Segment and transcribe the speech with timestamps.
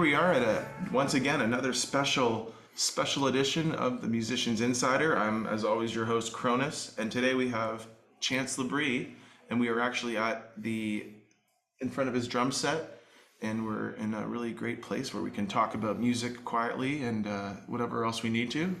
[0.00, 5.14] here we are at a once again another special special edition of the Musicians Insider.
[5.14, 7.86] I'm as always your host Kronis, and today we have
[8.18, 9.10] Chance LaBrie,
[9.50, 11.04] and we are actually at the
[11.82, 13.02] in front of his drum set,
[13.42, 17.26] and we're in a really great place where we can talk about music quietly and
[17.26, 18.74] uh, whatever else we need to.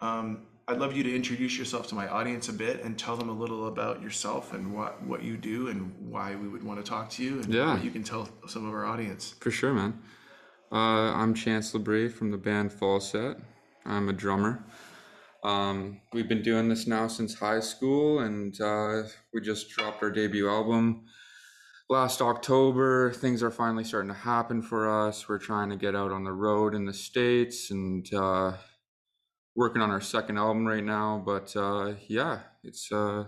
[0.00, 3.28] Um, I'd love you to introduce yourself to my audience a bit and tell them
[3.28, 6.90] a little about yourself and what, what you do and why we would want to
[6.90, 7.74] talk to you and Yeah.
[7.74, 9.34] what you can tell some of our audience.
[9.40, 10.00] For sure, man.
[10.74, 13.40] Uh, I'm Chance LaBrie from the band Falset.
[13.86, 14.64] I'm a drummer.
[15.44, 20.10] Um, we've been doing this now since high school, and uh, we just dropped our
[20.10, 21.04] debut album
[21.88, 23.12] last October.
[23.12, 25.28] Things are finally starting to happen for us.
[25.28, 28.54] We're trying to get out on the road in the States and uh,
[29.54, 31.22] working on our second album right now.
[31.24, 33.26] But uh, yeah, it's uh,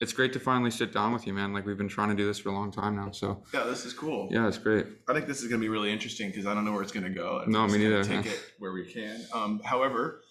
[0.00, 1.52] it's great to finally sit down with you, man.
[1.52, 3.10] Like we've been trying to do this for a long time now.
[3.10, 4.28] So Yeah, this is cool.
[4.30, 4.86] yeah, it's great.
[5.08, 6.92] I think this is going to be really interesting because I don't know where it's
[6.92, 7.42] going to go.
[7.46, 9.26] No, me neither, Take it where we can.
[9.34, 10.22] Um, however,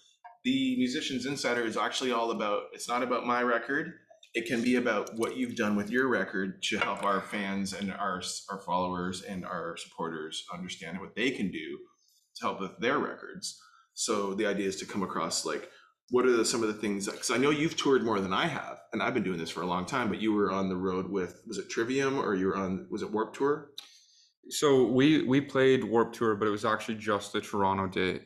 [0.44, 2.62] the Musicians Insider is actually all about.
[2.72, 3.92] It's not about my record.
[4.34, 7.92] It can be about what you've done with your record to help our fans and
[7.92, 11.78] our our followers and our supporters understand what they can do
[12.36, 13.60] to help with their records.
[13.94, 15.70] So the idea is to come across like
[16.10, 18.46] what are the, some of the things because I know you've toured more than I
[18.46, 20.08] have, and I've been doing this for a long time.
[20.08, 23.02] But you were on the road with was it Trivium or you were on was
[23.02, 23.70] it Warped Tour?
[24.48, 28.22] So we we played Warped Tour, but it was actually just the Toronto date.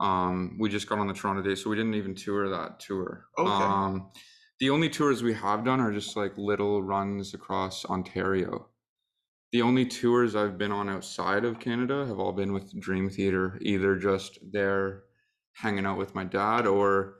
[0.00, 3.26] Um, we just got on the Toronto date, so we didn't even tour that tour.
[3.38, 3.50] Okay.
[3.50, 4.10] Um,
[4.60, 8.68] the only tours we have done are just like little runs across Ontario.
[9.52, 13.58] The only tours I've been on outside of Canada have all been with Dream Theater,
[13.62, 15.04] either just there
[15.60, 17.14] hanging out with my dad or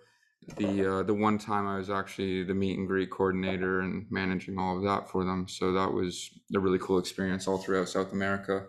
[0.57, 4.59] the uh, the one time I was actually the meet and greet coordinator and managing
[4.59, 5.47] all of that for them.
[5.49, 8.67] So that was a really cool experience all throughout South America.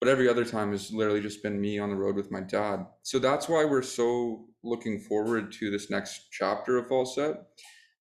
[0.00, 2.86] But every other time has literally just been me on the road with my dad.
[3.02, 7.36] So that's why we're so looking forward to this next chapter of Falset.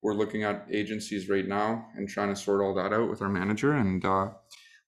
[0.01, 3.27] We're looking at agencies right now and trying to sort all that out with our
[3.27, 3.73] manager.
[3.73, 4.29] And uh,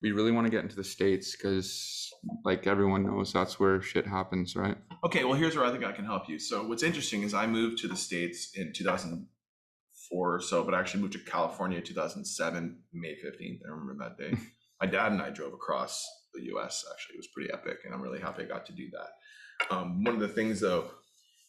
[0.00, 2.10] we really want to get into the States because,
[2.46, 4.78] like everyone knows, that's where shit happens, right?
[5.04, 6.38] Okay, well, here's where I think I can help you.
[6.38, 10.80] So, what's interesting is I moved to the States in 2004 or so, but I
[10.80, 13.60] actually moved to California 2007, May 15th.
[13.66, 14.38] I remember that day.
[14.80, 16.04] My dad and I drove across
[16.34, 17.14] the US, actually.
[17.14, 19.74] It was pretty epic, and I'm really happy I got to do that.
[19.74, 20.90] Um, one of the things, though,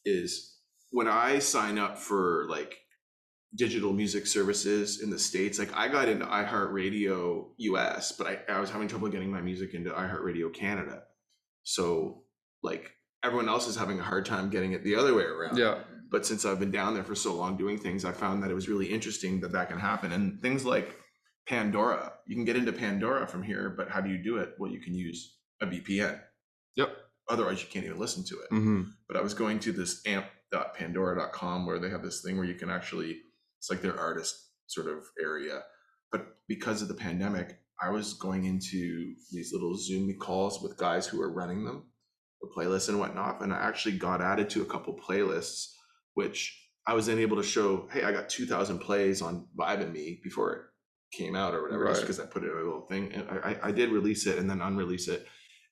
[0.03, 0.57] is
[0.89, 2.77] when I sign up for like
[3.55, 8.59] digital music services in the States, like I got into iHeartRadio US, but I, I
[8.59, 11.03] was having trouble getting my music into iHeartRadio Canada.
[11.63, 12.23] So,
[12.63, 12.91] like,
[13.23, 15.57] everyone else is having a hard time getting it the other way around.
[15.57, 15.79] Yeah.
[16.11, 18.53] But since I've been down there for so long doing things, I found that it
[18.53, 20.11] was really interesting that that can happen.
[20.11, 20.95] And things like
[21.47, 24.53] Pandora, you can get into Pandora from here, but how do you do it?
[24.59, 26.19] Well, you can use a VPN.
[26.75, 26.95] Yep.
[27.29, 28.47] Otherwise, you can't even listen to it.
[28.49, 32.55] hmm But I was going to this amp.pandora.com where they have this thing where you
[32.55, 33.17] can actually,
[33.57, 34.35] it's like their artist
[34.67, 35.61] sort of area.
[36.11, 41.07] But because of the pandemic, I was going into these little Zoom calls with guys
[41.07, 41.87] who are running them,
[42.43, 43.41] the playlists and whatnot.
[43.41, 45.73] And I actually got added to a couple playlists,
[46.13, 49.93] which I was then able to show, hey, I got 2,000 plays on Vibe and
[49.93, 50.61] Me before it
[51.17, 52.07] came out or whatever, just Right.
[52.07, 53.11] because I put it in a little thing.
[53.13, 55.25] And I, I- did release it and then unrelease it.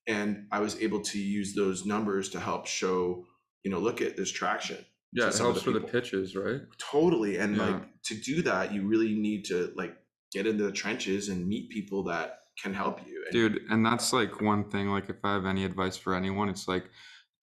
[0.08, 3.26] And I was able to use those numbers to help show,
[3.64, 4.78] you know, look at this traction.
[5.14, 6.62] Yeah, it helps the for the pitches, right?
[6.78, 7.38] Totally.
[7.38, 7.66] And Yeah.
[7.70, 9.96] like to do that, you really need to like
[10.32, 13.24] get into the trenches and meet people that can help you.
[13.26, 16.50] And dude and that's like one thing like if i have any advice for anyone
[16.50, 16.90] it's like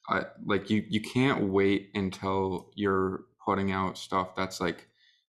[0.09, 4.89] i like you you can't wait until you're putting out stuff that's like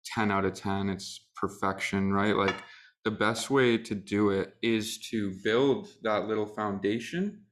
[0.04, 2.56] 10 out of 10 it's perfection right like
[3.04, 7.42] the best way to do it is to build that little foundation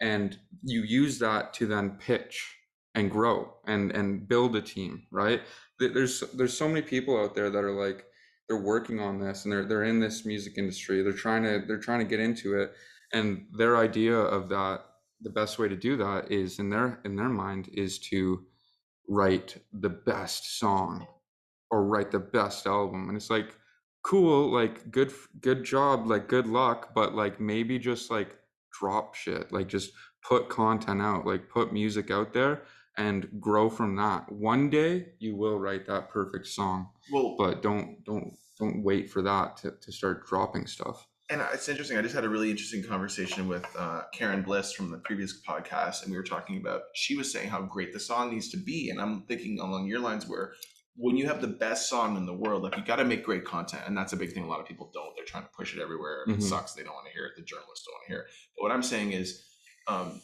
[0.00, 2.56] and you use that to then pitch
[2.94, 5.42] and grow and and build a team right
[5.78, 8.04] there's there's so many people out there that are like
[8.50, 11.78] they're working on this and they're they're in this music industry they're trying to they're
[11.78, 12.72] trying to get into it
[13.12, 14.80] and their idea of that
[15.20, 18.44] the best way to do that is in their in their mind is to
[19.08, 21.06] write the best song
[21.70, 23.54] or write the best album and it's like
[24.02, 28.36] cool like good good job like good luck but like maybe just like
[28.76, 29.92] drop shit like just
[30.28, 32.62] put content out like put music out there
[32.96, 34.30] and grow from that.
[34.30, 39.22] One day you will write that perfect song well, but don't don't don't wait for
[39.22, 41.96] that to, to start dropping stuff and it's interesting.
[41.96, 46.02] I just had a really interesting conversation with uh, Karen Bliss from the previous podcast,
[46.02, 46.82] and we were talking about.
[46.94, 50.00] She was saying how great the song needs to be, and I'm thinking along your
[50.00, 50.54] lines where
[50.96, 53.44] when you have the best song in the world, like you got to make great
[53.44, 54.42] content, and that's a big thing.
[54.42, 55.14] A lot of people don't.
[55.14, 56.24] They're trying to push it everywhere.
[56.26, 56.72] If It sucks.
[56.72, 57.32] They don't want to hear it.
[57.36, 58.26] The journalists don't want to hear it.
[58.56, 59.44] But what I'm saying is,
[59.86, 60.20] um,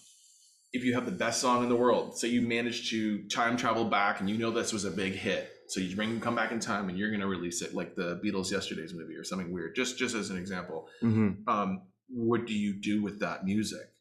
[0.72, 3.84] if you have the best song in the world, so you manage to time travel
[3.84, 6.60] back and you know this was a big hit, so you bring come back in
[6.60, 9.74] time and you're gonna release it like the Beatles Yesterday's movie or something weird.
[9.74, 13.92] Just just as an example, hmm um, what do you do with that music?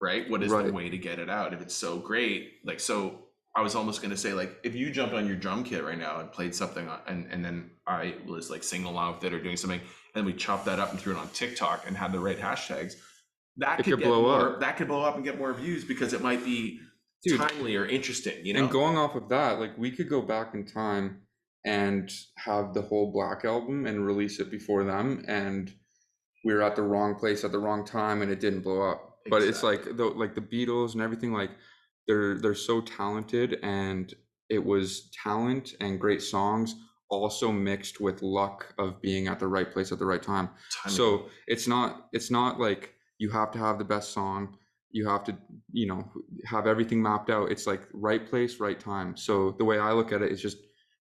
[0.00, 0.28] Right?
[0.28, 1.54] What is the way to get it out?
[1.54, 3.24] If it's so great, like so
[3.56, 6.20] I was almost gonna say like if you jumped on your drum kit right now
[6.20, 9.40] and played something on, and and then I was like singing along with it or
[9.40, 9.80] doing something,
[10.14, 12.94] and we chopped that up and threw it on TikTok and had the right hashtags,
[13.58, 14.60] that could, could blow more, up.
[14.60, 16.80] That could blow up and get more views because it might be
[17.24, 18.44] Dude, timely or interesting.
[18.44, 21.22] You know, And going off of that, like we could go back in time
[21.64, 25.72] and have the whole Black album and release it before them, and
[26.44, 29.18] we were at the wrong place at the wrong time, and it didn't blow up.
[29.30, 31.50] But it's like the like the Beatles and everything, like
[32.06, 34.12] they're they're so talented, and
[34.50, 36.76] it was talent and great songs
[37.08, 40.48] also mixed with luck of being at the right place at the right time.
[40.82, 40.96] timing.
[40.96, 44.56] So it's not it's not like you have to have the best song.
[44.94, 45.36] You have to,
[45.72, 46.08] you know,
[46.46, 47.50] have everything mapped out.
[47.50, 49.16] It's like right place, right time.
[49.16, 50.58] So the way I look at it is just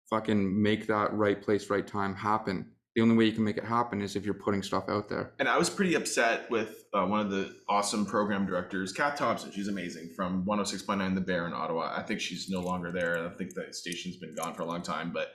[0.10, 2.72] fucking make that right place, right time happen.
[2.96, 5.34] The only way you can make it happen is if you're putting stuff out there.
[5.40, 9.52] and I was pretty upset with uh, one of the awesome program directors, Kat Thompson.
[9.52, 11.94] She's amazing from 106.9 The Bear in Ottawa.
[11.96, 13.26] I think she's no longer there.
[13.26, 15.12] I think the station's been gone for a long time.
[15.14, 15.30] But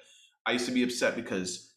[0.44, 1.71] I used to be upset because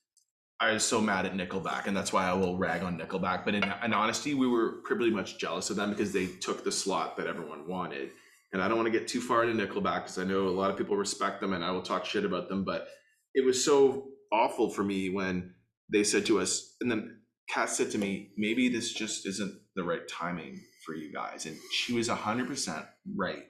[0.59, 3.43] I was so mad at Nickelback, and that's why I will rag on Nickelback.
[3.43, 6.71] But in, in honesty, we were pretty much jealous of them because they took the
[6.71, 8.11] slot that everyone wanted.
[8.53, 10.71] And I don't want to get too far into Nickelback because I know a lot
[10.71, 12.63] of people respect them, and I will talk shit about them.
[12.63, 12.87] But
[13.33, 15.53] it was so awful for me when
[15.91, 17.19] they said to us, and then
[17.49, 21.45] Kat said to me, maybe this just isn't the right timing for you guys.
[21.45, 22.87] And she was 100%
[23.17, 23.43] right.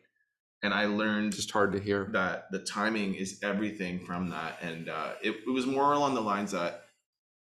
[0.63, 2.09] And I learned Just hard to hear.
[2.13, 4.57] that the timing is everything from that.
[4.61, 6.84] And uh, it, it was more along the lines that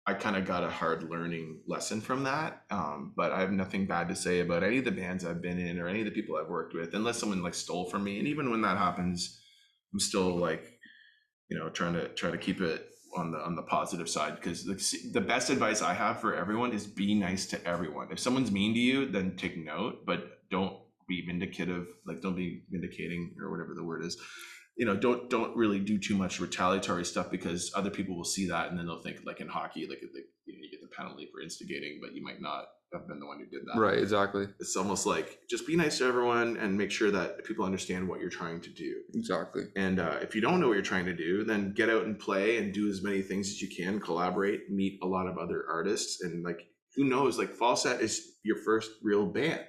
[0.07, 2.63] I kind of got a hard learning lesson from that.
[2.71, 5.59] Um, but I have nothing bad to say about any of the bands I've been
[5.59, 8.17] in or any of the people I've worked with, unless someone like stole from me.
[8.17, 9.41] And even when that happens,
[9.93, 10.63] I'm still like,
[11.49, 12.87] you know, trying to try to keep it
[13.17, 16.71] on the on the positive side because the, the best advice I have for everyone
[16.71, 18.07] is be nice to everyone.
[18.09, 20.77] If someone's mean to you, then take note, but don't
[21.09, 21.85] be vindicative.
[22.05, 24.17] Like don't be vindicating or whatever the word is.
[24.77, 28.47] You know, don't don't really do too much retaliatory stuff because other people will see
[28.47, 30.95] that and then they'll think like in hockey, like, like you, know, you get the
[30.95, 33.79] penalty for instigating, but you might not have been the one who did that.
[33.79, 34.47] Right, exactly.
[34.59, 38.21] It's almost like just be nice to everyone and make sure that people understand what
[38.21, 39.01] you're trying to do.
[39.13, 39.63] Exactly.
[39.75, 42.17] And uh, if you don't know what you're trying to do, then get out and
[42.17, 45.65] play and do as many things as you can, collaborate, meet a lot of other
[45.69, 46.21] artists.
[46.21, 46.61] And like,
[46.95, 49.65] who knows, like Falset is your first real band.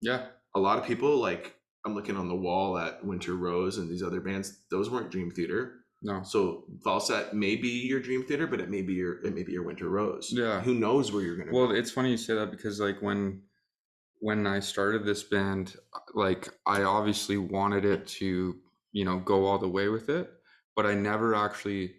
[0.00, 0.26] Yeah.
[0.54, 1.55] A lot of people, like,
[1.86, 5.30] I'm looking on the wall at Winter Rose and these other bands, those weren't Dream
[5.30, 5.76] Theater.
[6.02, 6.22] No.
[6.24, 9.52] So Falset may be your Dream Theater, but it may be your it may be
[9.52, 10.30] your Winter Rose.
[10.32, 10.60] Yeah.
[10.60, 11.74] Who knows where you're gonna Well, go.
[11.74, 13.42] it's funny you say that because like when
[14.18, 15.76] when I started this band,
[16.14, 18.56] like I obviously wanted it to,
[18.92, 20.28] you know, go all the way with it,
[20.74, 21.94] but I never actually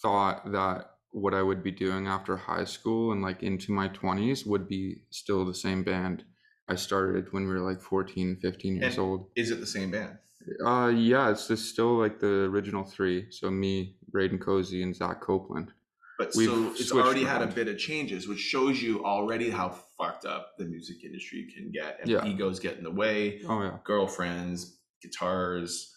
[0.00, 4.46] thought that what I would be doing after high school and like into my 20s
[4.46, 6.24] would be still the same band
[6.68, 9.30] I started when we were like 14, 15 years And- old.
[9.36, 10.18] Is it the same band?
[10.64, 13.30] Uh yeah, it's just still like the original three.
[13.30, 15.72] So me, Braden Cozy, and Zach Copeland.
[16.18, 19.70] But We've so it's already had a bit of changes, which shows you already how
[19.98, 21.98] fucked up the music industry can get.
[22.00, 22.26] And Yeah.
[22.26, 23.78] egos get in the way, Oh yeah.
[23.84, 25.96] girlfriends, guitars,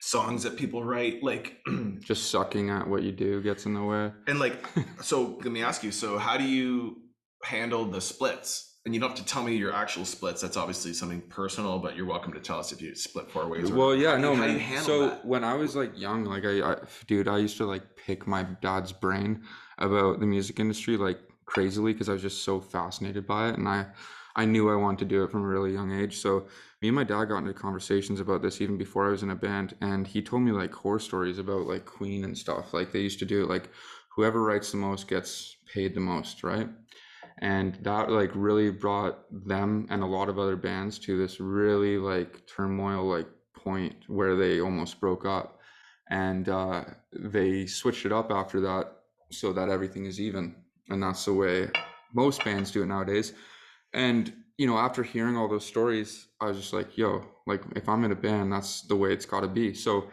[0.00, 1.22] songs that people write.
[1.22, 1.58] Like,
[2.00, 4.10] Just sucking at what you do gets in the way.
[4.26, 4.64] and like,
[5.02, 6.96] so let me ask you so, how do you
[7.44, 8.77] handle the splits?
[8.88, 10.40] And you don't have to tell me your actual splits.
[10.40, 13.70] That's obviously something personal, but you're welcome to tell us if you split four ways.
[13.70, 14.82] Well, yeah, no, you- man.
[14.82, 15.26] so that?
[15.26, 16.76] when I was like young, like I, I,
[17.06, 19.42] dude, I used to like pick my dad's brain
[19.76, 23.68] about the music industry like crazily because I was just so fascinated by it, and
[23.68, 23.88] I,
[24.36, 26.16] I knew I wanted to do it from a really young age.
[26.16, 26.46] So
[26.80, 29.36] me and my dad got into conversations about this even before I was in a
[29.36, 32.72] band, and he told me like horror stories about like Queen and stuff.
[32.72, 33.68] Like they used to do it like
[34.16, 36.70] whoever writes the most gets paid the most, right?
[37.40, 41.96] And that like really brought them and a lot of other bands to this really
[41.98, 45.58] like turmoil like point where they almost broke up.
[46.10, 48.92] And uh, they switched it up after that
[49.30, 50.56] so that everything is even.
[50.88, 51.68] And that's the way
[52.14, 53.34] most bands do it nowadays.
[53.92, 57.88] And you know after hearing all those stories i was just like yo like if
[57.88, 59.72] i'm in a band that's the way it's got to be.
[59.72, 60.10] So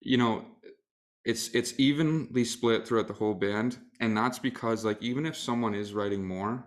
[0.00, 0.44] you know
[1.24, 5.74] it's it's evenly split throughout the whole band and that's because like even if someone
[5.74, 6.64] is writing more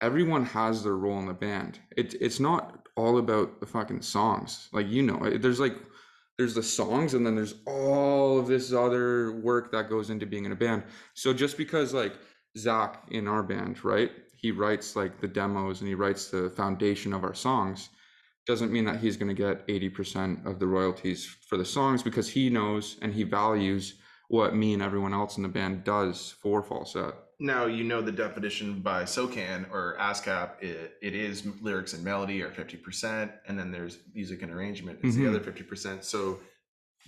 [0.00, 1.78] everyone has their role in the band.
[1.96, 4.68] It, it's not all about the fucking songs.
[4.72, 5.76] Like you know there's like
[6.38, 10.44] there's the songs and then there's all of this other work that goes into being
[10.44, 10.84] in a band.
[11.14, 12.14] So just because like
[12.58, 16.48] zach in our band right he he writes like the demos and he writes the
[16.48, 17.90] foundation of our songs
[18.46, 22.28] doesn't mean that he's going to get 80% of the royalties for the songs because
[22.30, 23.94] he knows and he values
[24.28, 28.12] what me and everyone else in the band does for falset Now you know the
[28.12, 30.62] definition by SOCAN or ASCAP.
[30.62, 35.00] It, it is lyrics and melody are fifty percent, and then there's music and arrangement
[35.02, 35.18] is Mhm.
[35.22, 36.04] the other fifty percent.
[36.04, 36.40] So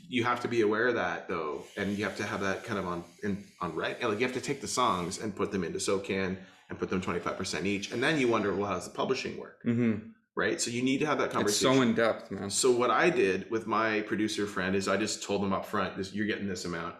[0.08, 2.78] you have to be aware of that though, and you have to have that kind
[2.78, 3.96] of on in on right.
[4.02, 6.36] Like you have to take the songs and put them into SOCAN
[6.68, 8.94] and put them twenty five percent each, and then you wonder, well, how does the
[9.02, 10.10] publishing work, mm-hmm.
[10.38, 10.60] Right?
[10.60, 11.68] So you need to have that conversation.
[11.68, 14.96] it's so in depth man So what I did with my producer friend is I
[14.96, 16.94] just told him up front, this you're getting this amount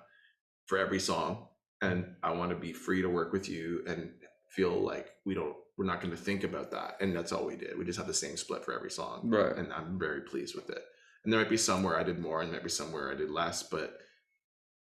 [0.67, 1.47] for every song,
[1.81, 4.11] and I want to be free to work with you and
[4.51, 7.55] feel like we don't we're not going to think about that, and that's all we
[7.55, 7.79] did.
[7.79, 10.69] We just have the same split for every song, right and I'm very pleased with
[10.69, 10.83] it.
[11.23, 13.15] And there might be somewhere I did more, and there might be some where I
[13.15, 13.99] did less, but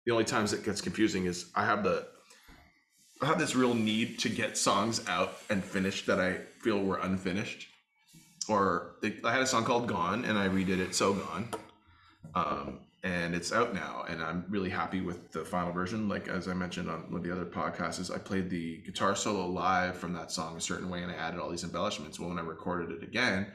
[0.07, 2.07] the only times it gets confusing is I have the
[3.21, 6.99] I have this real need to get songs out and finished that I feel were
[6.99, 7.69] unfinished.
[8.49, 11.49] Or I had a song called "Gone" and I redid it "So Gone,"
[12.35, 14.05] um, and it's out now.
[14.09, 16.09] And I'm really happy with the final version.
[16.09, 19.17] Like as I mentioned on one of the other podcasts, is I played the guitar
[19.17, 22.21] solo live from that song a certain way, and I added all these embellishments.
[22.21, 23.47] Well, when I recorded it again,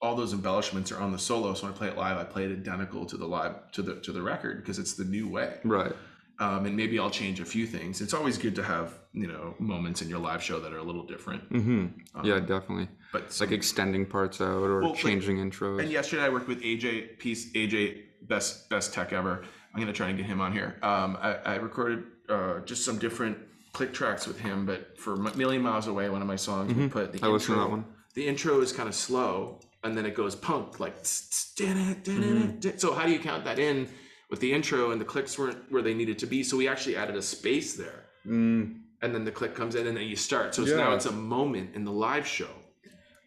[0.00, 1.54] all those embellishments are on the solo.
[1.54, 3.96] So when I play it live, I play it identical to the live to the
[3.96, 5.94] to the record because it's the new way right
[6.40, 8.00] um, and maybe I'll change a few things.
[8.00, 10.82] It's always good to have you know moments in your live show that are a
[10.82, 11.50] little different.
[11.52, 11.86] mm-hmm.
[12.14, 16.22] Um, yeah definitely but like extending parts out or Well, like- changing intros and yesterday
[16.24, 17.52] I worked with AJ Piece.
[17.52, 19.44] AJ best best tech ever.
[19.72, 20.78] I'm gonna try and get him on here.
[20.82, 23.38] Um, I, I recorded uh, just some different
[23.72, 26.84] click tracks with him, but for M- Million Miles Away, one of my songs, we
[26.84, 26.90] Mhm.
[26.90, 27.56] put the i intro.
[27.56, 30.96] that one The intro is kind of slow, and then it goes punk like.
[31.02, 32.78] tss, tss, din-it, din-it, Mm-hmm.
[32.78, 33.88] So how do you count that in?
[34.30, 36.96] With the intro and the clicks weren't where they needed to be, so we actually
[36.96, 38.04] added a space there.
[38.26, 40.54] mm, and then the click comes in and then you start.
[40.54, 42.50] So it's now it's a moment in the live show.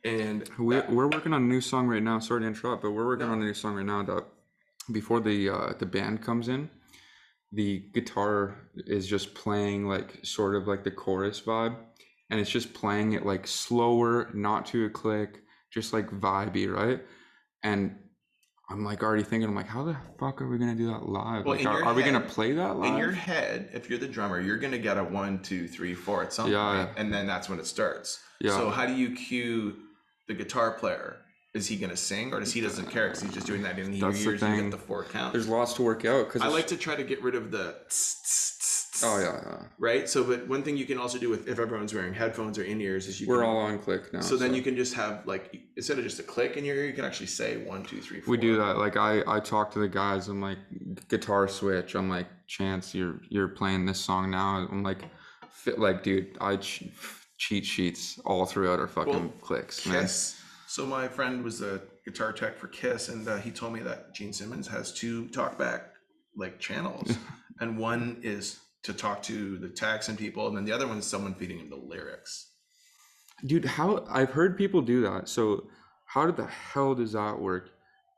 [0.04, 2.92] And we, that- we're working on a new song right now sorry to interrupt but
[2.92, 3.34] we're working No.
[3.34, 4.26] on a new song right now that
[4.92, 6.70] before the uh, the band comes in
[7.52, 8.56] the guitar
[8.98, 11.76] is just playing like sort of like the chorus vibe
[12.32, 15.42] and it's just playing it like slower not to a click
[15.72, 17.02] just like vibey right
[17.64, 17.96] and
[18.72, 21.46] i'm like already thinking i'm like how the fuck are we gonna do that live
[21.46, 24.08] Well, like are, are we gonna play that live in your head, if you're the
[24.08, 26.86] drummer, you're gonna get a one, two, three, four at some Yeah.
[26.86, 28.20] point, and then that's when it starts.
[28.40, 29.76] yeah So how do you cue
[30.28, 31.18] the guitar player?
[31.54, 33.94] Is he gonna sing, or does he doesn't care because he's just doing that in
[33.94, 34.42] your That's the ears?
[34.42, 35.34] You get the four count.
[35.34, 37.76] there's lots to work out because I like to try to get rid of the.
[37.90, 38.51] tss, tss,
[39.04, 39.66] oh yeah, yeah.
[39.78, 40.10] Right.
[40.10, 42.82] So, but one thing you can also do with if everyone's wearing headphones or in
[42.82, 43.28] ears is you.
[43.28, 46.04] we're can, all on click now So then you can just have like instead of
[46.04, 48.32] just a click in your ear, you can actually say one, two, three, four.
[48.32, 50.58] we do that like i i talk to the guys i'm like
[51.08, 55.04] guitar switch i'm like chance you're you're playing this song now i'm like
[55.50, 56.84] fit like dude i ch-
[57.38, 60.38] cheat sheets all throughout our fucking Well, clicks man Kiss.
[60.68, 64.14] So my friend was a guitar tech for Kiss, and uh, he told me that
[64.14, 65.82] Gene Simmons has two talkback
[66.38, 67.18] like channels,
[67.60, 70.98] and one is to talk to the techs and people, and then the other one
[70.98, 72.48] is someone feeding him the lyrics.
[73.46, 75.68] dude how i've heard people do that so
[76.06, 77.70] how did the hell does that work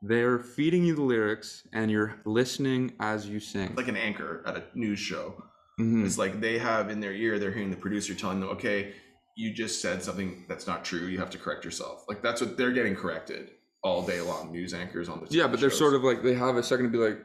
[0.02, 4.56] they're feeding you the lyrics and you're listening as you sing Like an anchor at
[4.58, 5.42] a news show.
[5.80, 6.04] Mhm.
[6.06, 8.94] It's like they have in their ear, they're hearing the producer telling them, "Okay,
[9.34, 11.06] you just said something that's not true.
[11.12, 13.50] You have to correct yourself." Like that's what they're getting corrected
[13.82, 14.52] all day long.
[14.52, 15.78] News anchors on the yeah but they're shows.
[15.84, 17.18] sort of like they have a second to be like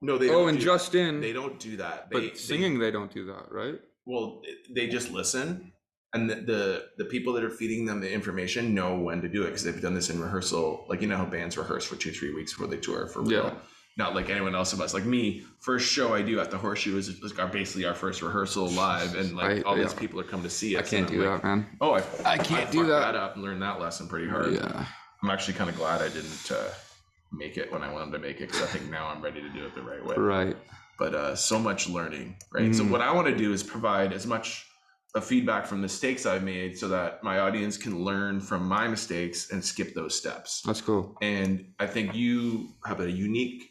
[0.00, 2.10] no, they oh don't and do- just in they don't do that.
[2.10, 4.40] but They- they- singing they don't do that right well
[4.74, 5.72] they just listen
[6.14, 9.42] and the, the the people that are feeding them the information know when to do
[9.42, 12.10] it because they've done this in rehearsal like you know how bands rehearse for two
[12.12, 13.54] three weeks before they tour for real Yeah.
[13.98, 16.96] not like anyone else of us like me first show i do at the horseshoe
[16.96, 20.24] is, is our, basically our first rehearsal live and like I- all these people are
[20.24, 20.86] coming to see us.
[20.86, 23.14] i can't do like, that man oh i, I can't do fucked that.
[23.14, 24.86] up and learned that lesson pretty hard yeah
[25.22, 26.70] i'm actually kind of glad i didn't uh,
[27.32, 29.48] make it when i wanted to make it because i think now i'm ready to
[29.50, 30.56] do it the right way right
[30.98, 32.74] but uh, so much learning, right?
[32.74, 32.90] So Mhm.
[32.90, 34.66] what I want to do is provide as much
[35.14, 39.52] of feedback from mistakes I've made, so that my audience can learn from my mistakes
[39.52, 40.60] and skip those steps.
[40.62, 43.62] that's cool And I think you have a unique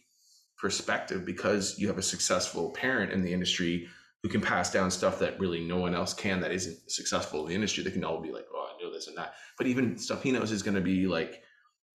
[0.57, 3.89] perspective because you have a successful parent in the industry
[4.23, 7.49] who can pass down stuff that really no one else can that isn't successful in
[7.49, 7.83] the industry.
[7.83, 9.33] They can all be like, oh, I know this and that.
[9.57, 11.43] But even stuff he knows is going to be like,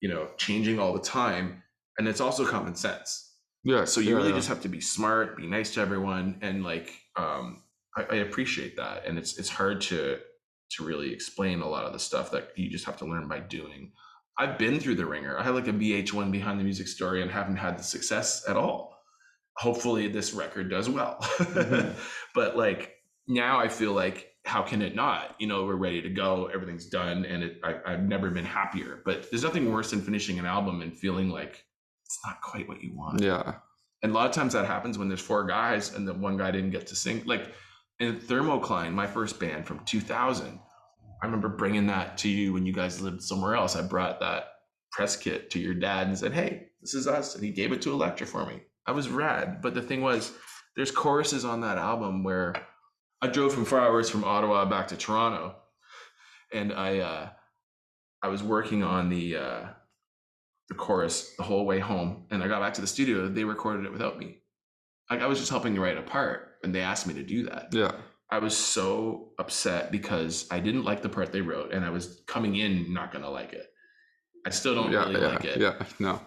[0.03, 1.63] you know, changing all the time.
[1.97, 3.31] And it's also common sense
[3.63, 4.35] yeah so you yeah, really yeah.
[4.35, 7.63] just have to be smart be nice to everyone and like um
[7.95, 10.19] I, I appreciate that and it's it's hard to
[10.71, 13.39] to really explain a lot of the stuff that you just have to learn by
[13.39, 13.91] doing
[14.37, 17.31] i've been through the ringer i had like a VH1 behind the music story and
[17.31, 18.97] haven't had the success at all
[19.57, 21.95] hopefully this record does well Mhm.
[22.35, 22.95] but like
[23.27, 25.35] now i feel like how can it not?
[25.39, 29.01] You know, we're ready to go, everything's done, and it, I, I've never been happier.
[29.05, 31.63] But there's nothing worse than finishing an album and feeling like
[32.05, 33.21] it's not quite what you want.
[33.21, 33.55] Yeah.
[34.01, 36.51] And a lot of times that happens when there's four guys and the one guy
[36.51, 37.23] didn't get to sing.
[37.25, 37.53] Like
[37.99, 40.59] in Thermocline, my first band from 2000,
[41.21, 43.77] I remember bringing that to you when you guys lived somewhere else.
[43.77, 44.47] I brought that
[44.91, 47.81] press kit to your dad and said, "Hey, this is us," and he gave it
[47.83, 48.61] to Elektra for me.
[48.85, 49.61] I was rad.
[49.61, 50.33] But the thing was,
[50.75, 52.53] there's choruses on that album where
[53.23, 55.55] I drove from four hours from Ottawa back to Toronto,
[56.51, 57.29] and I uh,
[58.21, 59.63] I was working on the uh,
[60.67, 63.29] the chorus the whole way home, and I got back to the studio.
[63.29, 64.39] They recorded it without me.
[65.09, 67.43] Like I was just helping to write a part, and they asked me to do
[67.43, 67.69] that.
[67.71, 67.93] Yeah.
[68.29, 72.23] I was so upset because I didn't like the part they wrote, and I was
[72.27, 73.67] coming in not gonna like it.
[74.45, 75.05] I still don't Yeah.
[75.07, 75.27] really yeah.
[75.27, 75.75] like it, Yeah.
[75.97, 76.19] No.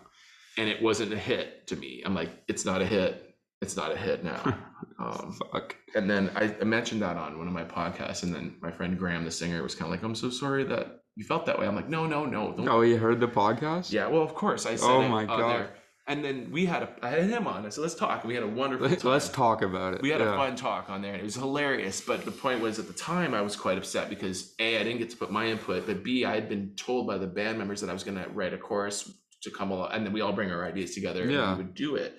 [0.56, 2.02] and it wasn't a hit to me.
[2.06, 3.25] I'm like, it's not a hit.
[3.66, 4.40] It's not a hit now.
[5.00, 5.74] um, Fuck.
[5.96, 9.24] and then I, mentioned that on one of my podcasts, and then my friend Graham,
[9.24, 11.74] the singer, was kind of like, "I'm so sorry that you felt that way." I'm
[11.74, 13.92] like, "No, no, no." don't- Oh, you heard the podcast?
[13.92, 15.50] Yeah, well, of course, I said Oh my God.
[15.50, 15.70] there.
[16.08, 17.66] And then we had a, I had him on.
[17.66, 18.88] I said, "Let's talk." And we had a wonderful.
[18.88, 20.02] Let's, let's talk about it.
[20.02, 20.34] We had yeah.
[20.34, 22.00] a fun talk on there, and it was hilarious.
[22.00, 24.98] But the point was, at the time, I was quite upset because a, I didn't
[24.98, 27.80] get to put my input, but b, I had been told by the band members
[27.80, 30.32] that I was going to write a chorus to come along, and then we all
[30.32, 32.16] bring our ideas together and we would do it.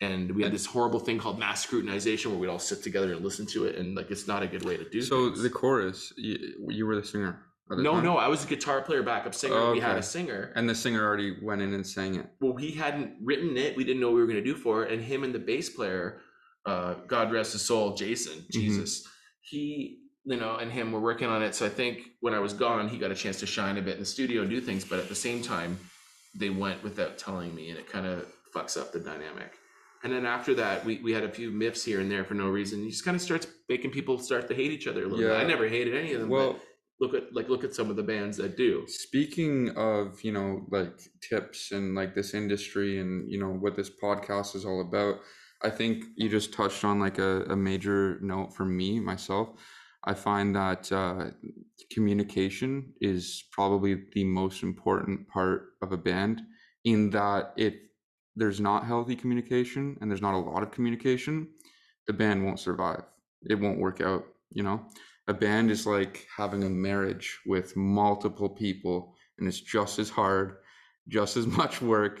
[0.00, 3.24] And we had this horrible thing called mass scrutinization, where we'd all sit together and
[3.24, 5.02] listen to it, and like it's not a good way to do.
[5.02, 5.42] So things.
[5.42, 7.40] the chorus, you, you were the singer.
[7.68, 8.04] the no, time?
[8.04, 9.56] no, I was a guitar player, backup singer.
[9.56, 12.26] Oh, We had a singer, And the singer already went in and sang it.
[12.40, 13.76] well, he hadn't written it.
[13.76, 14.92] We didn't know what we were going to do for it.
[14.92, 16.20] And him and the bass player,
[16.64, 19.04] uh, God rest his soul, Jason, Jesus,
[19.40, 21.56] he, you know, and him were working on it.
[21.56, 23.94] So I think when I was gone, he got a chance to shine a bit
[23.94, 24.84] in the studio and do things.
[24.84, 25.76] But at the same time,
[26.36, 29.57] they went without telling me, and it kind of fucks up the dynamic.
[30.04, 32.48] And then after that, we, we had a few miffs here and there for no
[32.48, 32.82] reason.
[32.82, 35.36] He just kind of starts making people start to hate each other a little bit.
[35.36, 36.28] I never hated any of them.
[36.28, 36.62] Well, but
[37.00, 38.84] look at like look at some of the bands that do.
[38.86, 43.90] speaking of, you know, like tips and like this industry and, you know, what this
[43.90, 45.16] podcast is all about,
[45.62, 49.50] I think you just touched on like a, a major note for me, myself.
[50.04, 51.30] I find that uh,
[51.92, 56.42] communication is probably the most important part of a band
[56.84, 57.74] in that if
[58.38, 61.48] there's not healthy communication and there's not a lot of communication,
[62.06, 63.02] the band won't survive.
[63.42, 64.80] It won't work out, you know?
[65.26, 70.58] A band is like having a marriage with multiple people and it's just as hard,
[71.08, 72.20] just as much work.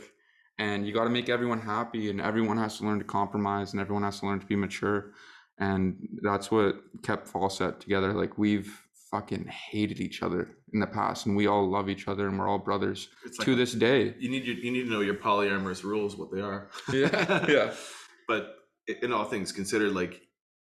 [0.58, 3.80] And you got to make everyone happy and everyone has to learn to compromise and
[3.80, 5.12] everyone has to learn to be mature.
[5.58, 8.12] And that's what kept Falset together.
[8.12, 8.76] Like we've
[9.10, 12.48] fucking hated each other in the past and we all love each other and we're
[12.48, 14.14] all brothers It's to this day.
[14.18, 16.68] you need your, you need to know your polyamorous rules, what they are.
[16.92, 17.72] Yeah, yeah.
[18.28, 18.56] But
[19.02, 20.20] in all things considered, like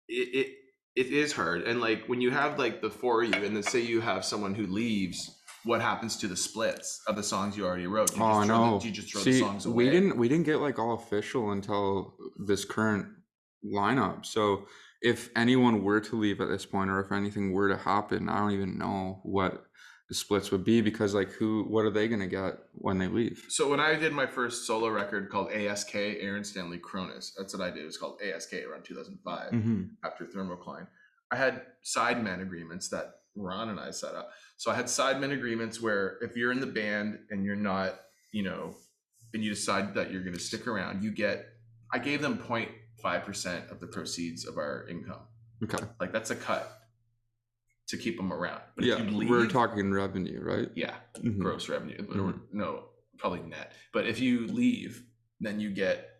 [0.08, 0.48] it, it
[0.96, 1.62] it is hard.
[1.62, 4.22] And like when you have like the four of you, and then say you have
[4.24, 8.14] someone who leaves, what happens to the splits of the songs you already wrote?
[8.14, 9.76] You Oh, throw the- you just throw the songs away?
[9.86, 12.14] we didn't we didn't get like all official until
[12.46, 13.06] this current
[13.64, 14.26] lineup.
[14.26, 14.66] So
[15.02, 18.38] if anyone were to leave at this point, or if anything were to happen, I
[18.38, 19.64] don't even know what
[20.08, 23.42] the splits would be because like who what are they gonna get when they leave?
[23.48, 27.66] So when I did my first solo record called ASK, Aaron Stanley Kronis, that's what
[27.66, 27.82] I did.
[27.82, 29.52] It was called ASK around 2005.
[29.52, 29.82] Mm-hmm.
[30.04, 30.86] after Thermocline.
[31.32, 34.30] I had sideman agreements that Ron and I set up.
[34.56, 38.00] So I had sidemen agreements where if you're in the band and you're not,
[38.32, 38.74] you know,
[39.32, 41.46] and you decide that you're going to stick around, you get,
[41.92, 42.38] I gave them
[43.04, 45.20] 0.5% of the proceeds of our income.
[45.62, 45.84] Okay.
[46.00, 46.80] Like that's a cut
[47.88, 48.62] to keep them around.
[48.76, 50.68] But yeah, if you leave, we're talking revenue, right?
[50.74, 51.38] yeah, Mhm.
[51.38, 51.98] gross revenue.
[51.98, 52.40] Mhm.
[52.52, 52.86] No,
[53.18, 53.72] probably net.
[53.92, 55.04] But if you leave,
[55.40, 56.10] then you get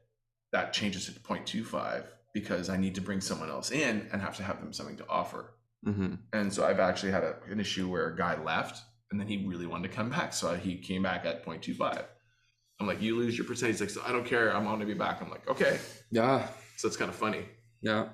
[0.52, 4.42] that changes to 0.25 because I need to bring someone else in and have to
[4.42, 5.54] have them something to offer.
[5.86, 6.14] Mm-hmm.
[6.32, 9.46] And so I've actually had a, an issue where a guy left and then he
[9.46, 10.32] really wanted to come back.
[10.32, 12.04] So he came back at 0.25.
[12.80, 13.74] I'm like, you lose your percentage.
[13.76, 14.54] He's like, so I don't care.
[14.54, 15.22] I'm going to be back.
[15.22, 15.78] I'm like, okay.
[16.10, 16.46] Yeah.
[16.76, 17.44] So it's kind of funny.
[17.82, 18.08] Yeah.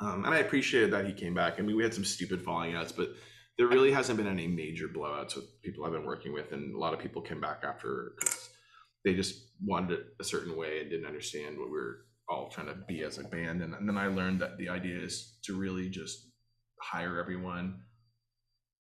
[0.00, 1.54] Um, and I appreciated that he came back.
[1.58, 3.10] I mean, we had some stupid falling outs, but
[3.56, 6.52] there really hasn't been any major blowouts with people I've been working with.
[6.52, 8.50] And a lot of people came back after because
[9.04, 11.98] they just wanted it a certain way and didn't understand what we are
[12.28, 13.62] all trying to be as a band.
[13.62, 16.26] And, and then I learned that the idea is to really just
[16.80, 17.82] hire everyone,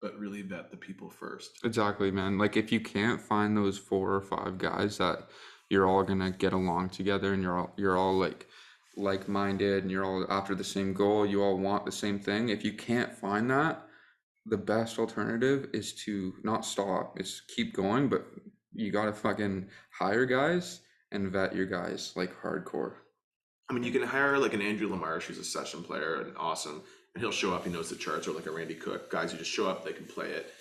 [0.02, 1.50] but really vet the people first.
[1.64, 2.38] Exactly, man.
[2.38, 5.30] Like if you can't find those four or five guys that
[5.70, 8.48] you're all gonna get along together and you're all you're all like
[8.98, 12.50] like minded and you're all after the same goal, you all want the same thing.
[12.50, 13.88] If you can't find that,
[14.46, 18.26] the best alternative is to not stop, is keep going, but
[18.74, 22.94] you gotta fucking hire guys and vet your guys like hardcore.
[23.70, 26.82] I mean, you can hire like an Andrew Lamarche, who's a session player and awesome,
[27.14, 27.66] and he'll show up.
[27.66, 29.94] He knows the charts, or like a Randy Cook, guys who just show up, they
[29.94, 30.52] can play it,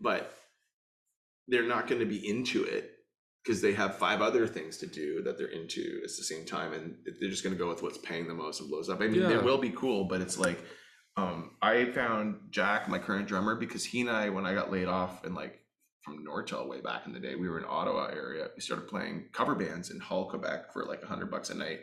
[0.00, 0.36] but
[1.48, 2.99] they're not going to be into it
[3.42, 6.72] because they have five other things to do that they're into at the same time,
[6.72, 9.00] and they're just going to go with what's paying the most and blows up.
[9.00, 9.30] I mean, Yeah.
[9.38, 10.62] it will be cool, but it's like
[11.16, 14.86] um, I found Jack, my current drummer, because he and I, when I got laid
[14.88, 15.58] off and like
[16.04, 18.48] from Nortel way back in the day, we were in Ottawa area.
[18.54, 21.80] We started playing cover bands in Hull, Quebec for like a hundred bucks a night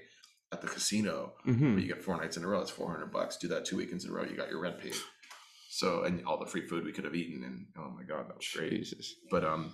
[0.52, 1.34] at the casino.
[1.44, 3.38] hmm But you get four nights in a row, it's four hundred bucks.
[3.38, 4.96] Do that two weekends in a row, you got your rent paid.
[5.70, 8.38] So and all the free food we could have eaten, and oh my god, that
[8.38, 8.72] was great.
[8.72, 9.14] Jesus.
[9.30, 9.74] But um,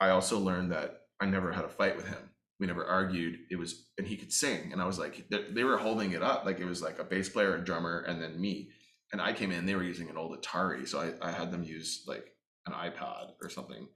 [0.00, 2.30] I also learned that I never had a fight with him.
[2.58, 3.38] We never argued.
[3.50, 6.22] It was, and he could sing, and I was like, they, they were holding it
[6.22, 8.70] up like it was like a bass player, a drummer, and then me.
[9.12, 11.64] And I came in, they were using an old Atari, so I, I had them
[11.64, 12.32] use like
[12.66, 13.88] an iPod or something.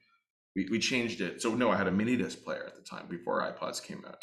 [0.56, 1.42] We we changed it.
[1.42, 4.22] So no, I had a mini disc player at the time before iPods came out,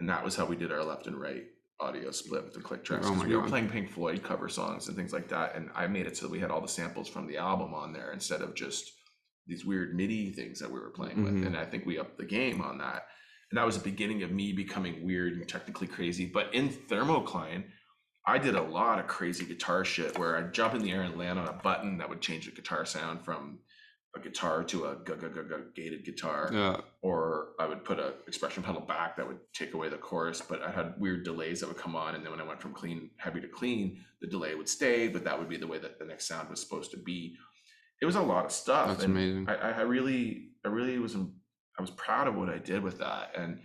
[0.00, 1.44] and that was how we did our left and right
[1.80, 3.06] audio split with the click tracks.
[3.08, 6.06] Oh we were playing Pink Floyd cover songs and things like that, and I made
[6.06, 8.54] it so that we had all the samples from the album on there instead of
[8.54, 8.92] just
[9.46, 11.24] these weird MIDI things that we were playing Mhm.
[11.24, 11.46] with.
[11.46, 13.08] And I think we upped the game on that.
[13.50, 16.26] And that was the beginning of me becoming weird and technically crazy.
[16.26, 17.64] But in Thermocline,
[18.24, 21.18] I did a lot of crazy guitar shit where I'd jump in the air and
[21.18, 23.58] land on a button that would change the guitar sound from
[24.14, 24.96] a guitar to a
[25.74, 26.80] gated guitar Yeah.
[27.00, 30.62] or I would put an expression pedal back that would take away the chorus, but
[30.62, 33.10] I had weird delays that would come on, and then when I went from clean
[33.16, 36.04] heavy to clean, the delay would stay, but that would be the way that the
[36.04, 37.36] next sound was supposed to be.
[38.02, 38.88] It was a lot of stuff.
[38.88, 39.48] That's and amazing.
[39.48, 43.30] I, I really, I really was, I was proud of what I did with that,
[43.38, 43.60] and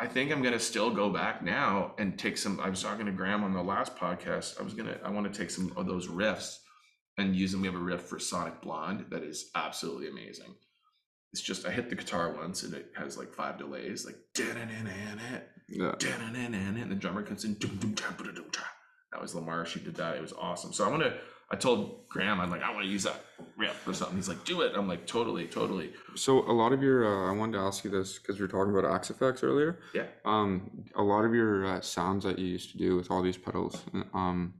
[0.00, 2.60] I think I'm gonna still go back now and take some.
[2.60, 4.60] I was talking to Graham on the last podcast.
[4.60, 6.58] I was gonna, I want to take some of those riffs
[7.18, 7.60] and use them.
[7.62, 10.54] We have a riff for Sonic Blonde that is absolutely amazing.
[11.32, 14.16] It's just I hit the guitar once and it has like five delays, like
[15.68, 15.94] Yeah.
[16.82, 17.54] and the drummer comes in.
[17.54, 18.64] dum, dum, ta, ba-da-dum, ta.
[19.12, 19.66] That was Lamar.
[19.66, 20.16] She did that.
[20.16, 20.72] It was awesome.
[20.72, 21.18] So I want to.
[21.52, 23.24] I told Graham, I'm like, I want to use that
[23.56, 24.16] riff or something.
[24.16, 24.72] He's like, do it.
[24.76, 25.90] I'm like, totally, totally.
[26.14, 28.48] So a lot of your, uh, I wanted to ask you this because we were
[28.52, 29.80] talking about Axe-Fx earlier.
[29.92, 30.04] Yeah.
[30.24, 33.36] Um, a lot of your uh, sounds that you used to do with all these
[33.36, 33.82] pedals,
[34.14, 34.54] um,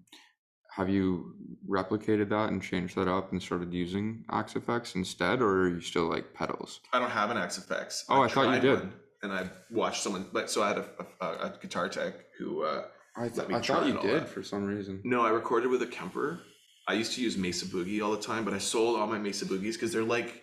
[0.76, 1.35] have you
[1.68, 6.09] replicated that and changed that up and started using Axe-Fx instead, or are you still
[6.09, 6.81] like pedals?
[6.92, 8.05] I don't have an Axe-Fx.
[8.09, 8.88] Oh, I thought you did.
[9.22, 10.26] and I watched someone.
[10.33, 10.87] Like, so I had a,
[11.20, 12.62] a, a guitar tech who.
[12.64, 12.85] Uh,
[13.16, 14.29] I, me I thought you did that.
[14.29, 15.00] for some reason.
[15.05, 16.40] No, I recorded with a Kemper.
[16.88, 19.45] I used to use Mesa Boogie all the time, but I sold all my Mesa
[19.45, 20.43] Boogies because they're like,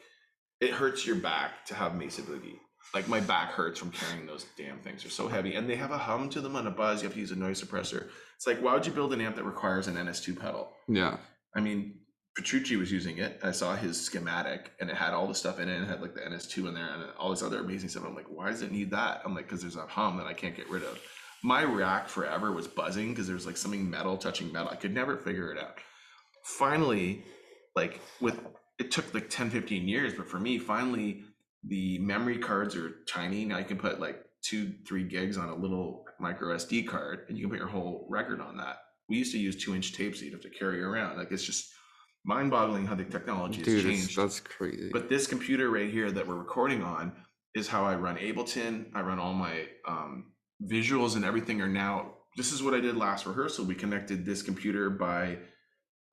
[0.62, 2.60] it hurts your back to have Mesa Boogie.
[2.94, 5.04] Like my back hurts from carrying those damn things.
[5.04, 7.02] They're so heavy, and they have a hum to them and a buzz.
[7.02, 8.08] You have to use a noise suppressor.
[8.36, 10.72] It's like, why would you build an amp that requires an NS2 pedal?
[10.88, 11.18] Yeah.
[11.54, 12.00] I mean,
[12.38, 13.40] Petrucci was using it.
[13.44, 15.76] I saw his schematic, and it had all the stuff in it.
[15.76, 18.04] And it had like the NS2 in there and all this other amazing stuff.
[18.06, 19.22] I'm like, why does it need that?
[19.26, 21.00] I'm like, because there's a hum that I can't get rid of.
[21.44, 24.70] My rack forever was buzzing because there was like something metal touching metal.
[24.72, 25.80] I could never figure it out.
[26.48, 27.24] Finally,
[27.76, 28.40] like with
[28.80, 31.24] it took like 10, 15 years, but for me, finally,
[31.64, 33.44] the memory cards are tiny.
[33.44, 37.38] Now you can put like two, three gigs on a little micro SD card, and
[37.38, 38.78] you can put your whole record on that.
[39.10, 41.18] We used to use two inch tapes that you'd have to carry around.
[41.18, 41.74] Like it's just
[42.24, 44.18] mind boggling how the technology has Dude, it's, changed.
[44.18, 44.90] that's crazy.
[44.92, 47.12] But this computer right here that we're recording on
[47.56, 48.86] is how I run Ableton.
[48.94, 50.32] I run all my um,
[50.64, 52.14] visuals and everything are now.
[52.36, 53.66] This is what I did last rehearsal.
[53.66, 55.40] We connected this computer by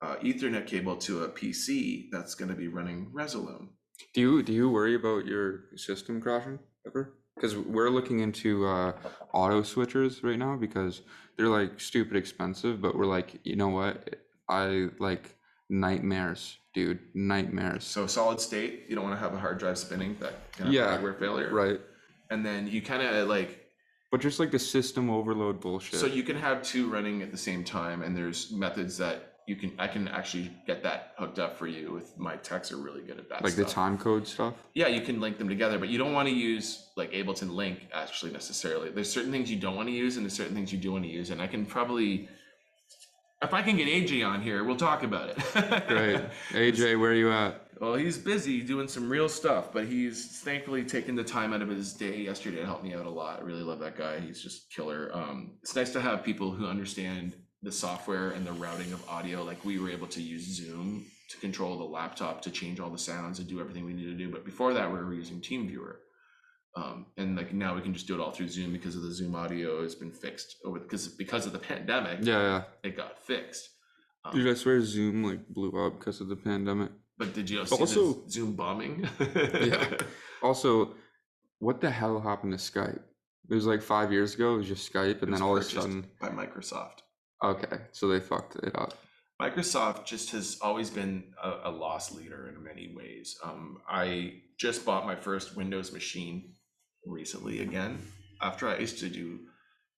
[0.05, 3.69] uh, Ethernet cable to a PC that's going to be running Resolume.
[4.13, 7.15] Do you do you worry about your system crashing ever?
[7.35, 8.93] Because we're looking into uh,
[9.33, 11.01] auto switchers right now because
[11.37, 14.15] they're like stupid expensive, but we're like, you know what?
[14.47, 15.35] I like
[15.69, 17.83] nightmares, dude, nightmares.
[17.83, 20.89] So solid state, you don't want to have a hard drive spinning that can Yeah,
[20.89, 21.53] hardware failure.
[21.53, 21.81] Right,
[22.29, 23.65] And then you kind of like
[24.11, 25.99] but just like the system overload bullshit.
[25.99, 29.55] So you can have two running at the same time, and there's methods that you
[29.55, 29.73] can.
[29.77, 31.91] I can actually get that hooked up for you.
[31.91, 33.43] With my techs are really good at that.
[33.43, 33.73] like the stuff.
[33.73, 34.55] time code stuff.
[34.73, 37.87] Yeah, you can link them together, but you don't want to use like Ableton Link
[37.93, 38.89] actually necessarily.
[38.89, 41.03] There's certain things you don't want to use, and there's certain things you do want
[41.03, 41.29] to use.
[41.29, 42.27] And I can probably,
[43.41, 45.37] if I can get AJ on here, we'll talk about it.
[45.87, 47.61] Great, AJ, where are you at?
[47.79, 51.67] Well, he's busy doing some real stuff, but he's thankfully taken the time out of
[51.67, 53.39] his day yesterday to help me out a lot.
[53.39, 54.19] I really love that guy.
[54.21, 55.11] He's just killer.
[55.13, 59.43] Um, it's nice to have people who understand the software and the routing of audio.
[59.43, 62.97] Like we were able to use Zoom to control the laptop to change all the
[62.97, 64.29] sounds and do everything we need to do.
[64.29, 65.95] But before that, we were using TeamViewer.
[66.77, 69.11] Um, and like now we can just do it all through Zoom because of the
[69.11, 72.19] Zoom audio has been fixed over because because of the pandemic.
[72.21, 72.63] Yeah, yeah.
[72.83, 73.69] it got fixed.
[74.25, 76.91] Um, Dude, I swear Zoom like blew up because of the pandemic.
[77.17, 79.07] but did you Also- the Zoom bombing?
[79.19, 79.97] Yeah.
[80.43, 80.93] Also,
[81.57, 82.99] what the hell happened to Skype?
[83.49, 84.55] It was like five years ago.
[84.55, 86.99] It was just Skype, and was then all of a sudden, by Microsoft.
[87.43, 88.93] Okay, so they fucked it up.
[89.41, 93.37] Microsoft just has always been a, a loss leader in many ways.
[93.43, 96.53] Um, I just bought my first Windows machine
[97.05, 97.99] recently again
[98.41, 99.39] after I used to do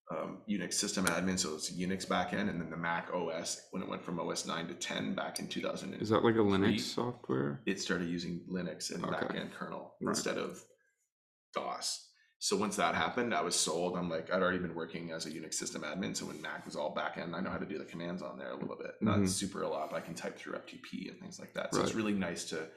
[0.09, 3.83] um, Unix system admin, so it's a Unix backend, and then the Mac OS when
[3.83, 5.95] it went from OS 9 to 10 back in 2000.
[5.95, 7.61] Is that like a Linux software?
[7.65, 9.17] it started using Linux and Okay.
[9.17, 10.15] backend kernel Right.
[10.15, 10.63] instead of
[11.53, 12.06] DOS.
[12.39, 13.97] So once that happened, I was sold.
[13.97, 16.15] I'm like, I'd already been working as a Unix system admin.
[16.15, 18.37] So when Mac was all back backend, I know how to do the commands on
[18.37, 18.91] there a little bit.
[19.01, 19.29] Not Mhm.
[19.29, 21.73] super a lot, but I can type through FTP and things like that.
[21.73, 22.69] So it's really nice to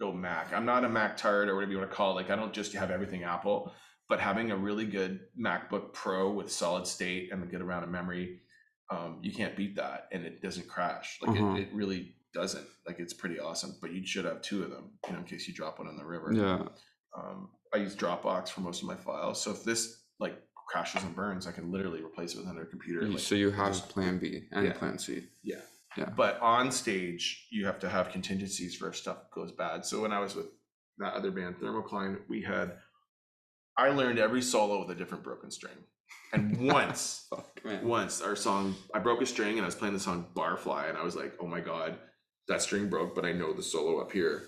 [0.00, 0.52] go Mac.
[0.52, 2.14] I'm not a Mac tard or whatever you want to call it.
[2.22, 3.72] Like I don't just have everything Apple,
[4.08, 7.90] but having a really good MacBook Pro with solid state and a good amount of
[7.90, 8.40] memory,
[8.90, 11.18] um, you can't beat that, and it doesn't crash.
[11.22, 11.54] Like Uh-huh.
[11.54, 12.66] it, it really doesn't.
[12.86, 13.76] Like it's pretty awesome.
[13.80, 15.96] But you should have two of them, you know, in case you drop one in
[15.96, 16.32] the river.
[16.32, 16.68] Yeah.
[17.16, 21.14] Um, I use Dropbox for most of my files, so if this like crashes and
[21.14, 23.06] burns, I can literally replace it with another computer.
[23.06, 24.72] Like, so you have just- Plan B and Yeah.
[24.74, 25.24] Plan C.
[25.42, 25.60] yeah.
[25.96, 26.10] Yeah.
[26.16, 29.84] But on stage, you have to have contingencies for if stuff goes bad.
[29.86, 30.46] So when I was with
[30.98, 32.76] that other band, Thermocline, we had,
[33.76, 35.74] I learned every solo with a different broken string.
[36.32, 40.00] And once, Fuck, once our song, I broke a string and I was playing the
[40.00, 41.98] song Barfly, and I was like, oh my God,
[42.48, 44.44] that string broke, but I know the solo up here.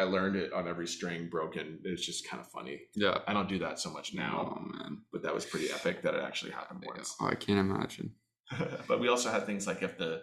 [0.00, 1.78] I learned it on every string broken.
[1.84, 2.80] It's just kind of funny.
[2.94, 3.18] Yeah.
[3.26, 5.02] I don't do that so much now, Oh man.
[5.12, 7.16] but that was pretty epic that it actually happened once.
[7.20, 8.12] Oh, I can't imagine.
[8.88, 10.22] but we also had things like if the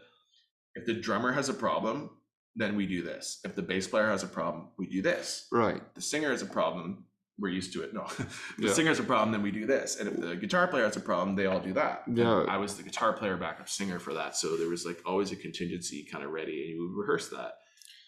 [0.76, 2.10] if the drummer has a problem,
[2.56, 3.40] then we do this.
[3.44, 5.48] If the bass player has a problem, we do this.
[5.52, 5.82] Right.
[5.96, 7.06] The singer has a problem,
[7.40, 7.94] we're used to it.
[7.94, 8.06] No,
[8.58, 8.74] the Yeah.
[8.74, 9.98] singer has a problem, then we do this.
[10.00, 12.06] And if the guitar player has a problem, they all do that.
[12.08, 12.46] And Yeah.
[12.48, 15.36] I was the guitar player, backup singer for that, so there was like always a
[15.36, 17.54] contingency kind of ready, and you would rehearse that.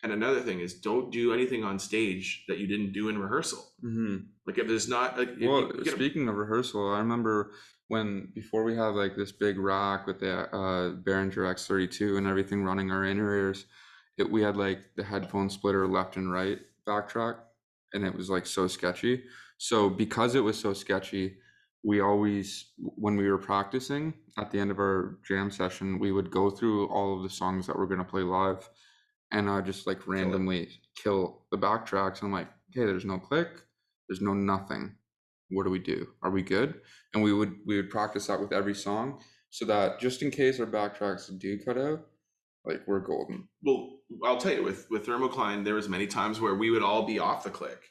[0.04, 3.60] And another thing is, don't do anything on stage that you didn't do in rehearsal.
[3.82, 7.52] hmm Like if there's not like Well, you a- speaking of rehearsal, I remember
[7.90, 12.64] when before we had like this big rack with the uh, Behringer X32 and everything
[12.64, 13.66] running our inner ears,
[14.18, 17.38] it, we had like the headphone splitter left and right backtrack,
[17.94, 19.24] and it was like so sketchy.
[19.58, 21.38] So because it was so sketchy,
[21.84, 26.30] we always when we were practicing at the end of our jam session, we would
[26.32, 28.70] go through all of the songs that we're gonna play live,
[29.32, 32.22] and I just like randomly kill the backtracks.
[32.22, 33.50] I'm like, okay, there's no click,
[34.08, 34.96] there's no nothing
[35.52, 36.80] what do we do are we good
[37.14, 40.60] and we would we would practice that with every song so that just in case
[40.60, 42.06] our backtracks do cut out
[42.66, 46.56] like we're golden Well, I'll tell you, with with Thermocline, there was many times where
[46.56, 47.82] we would all be off the click,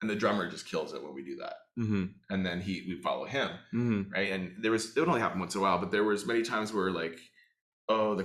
[0.00, 2.04] and the drummer just kills it when we do that, mm-hmm.
[2.30, 4.12] and then he we follow him, Mm-hmm.
[4.12, 4.30] right?
[4.32, 6.42] And there was it would only happen once in a while, but there was many
[6.42, 7.18] times where like,
[7.88, 8.24] oh, the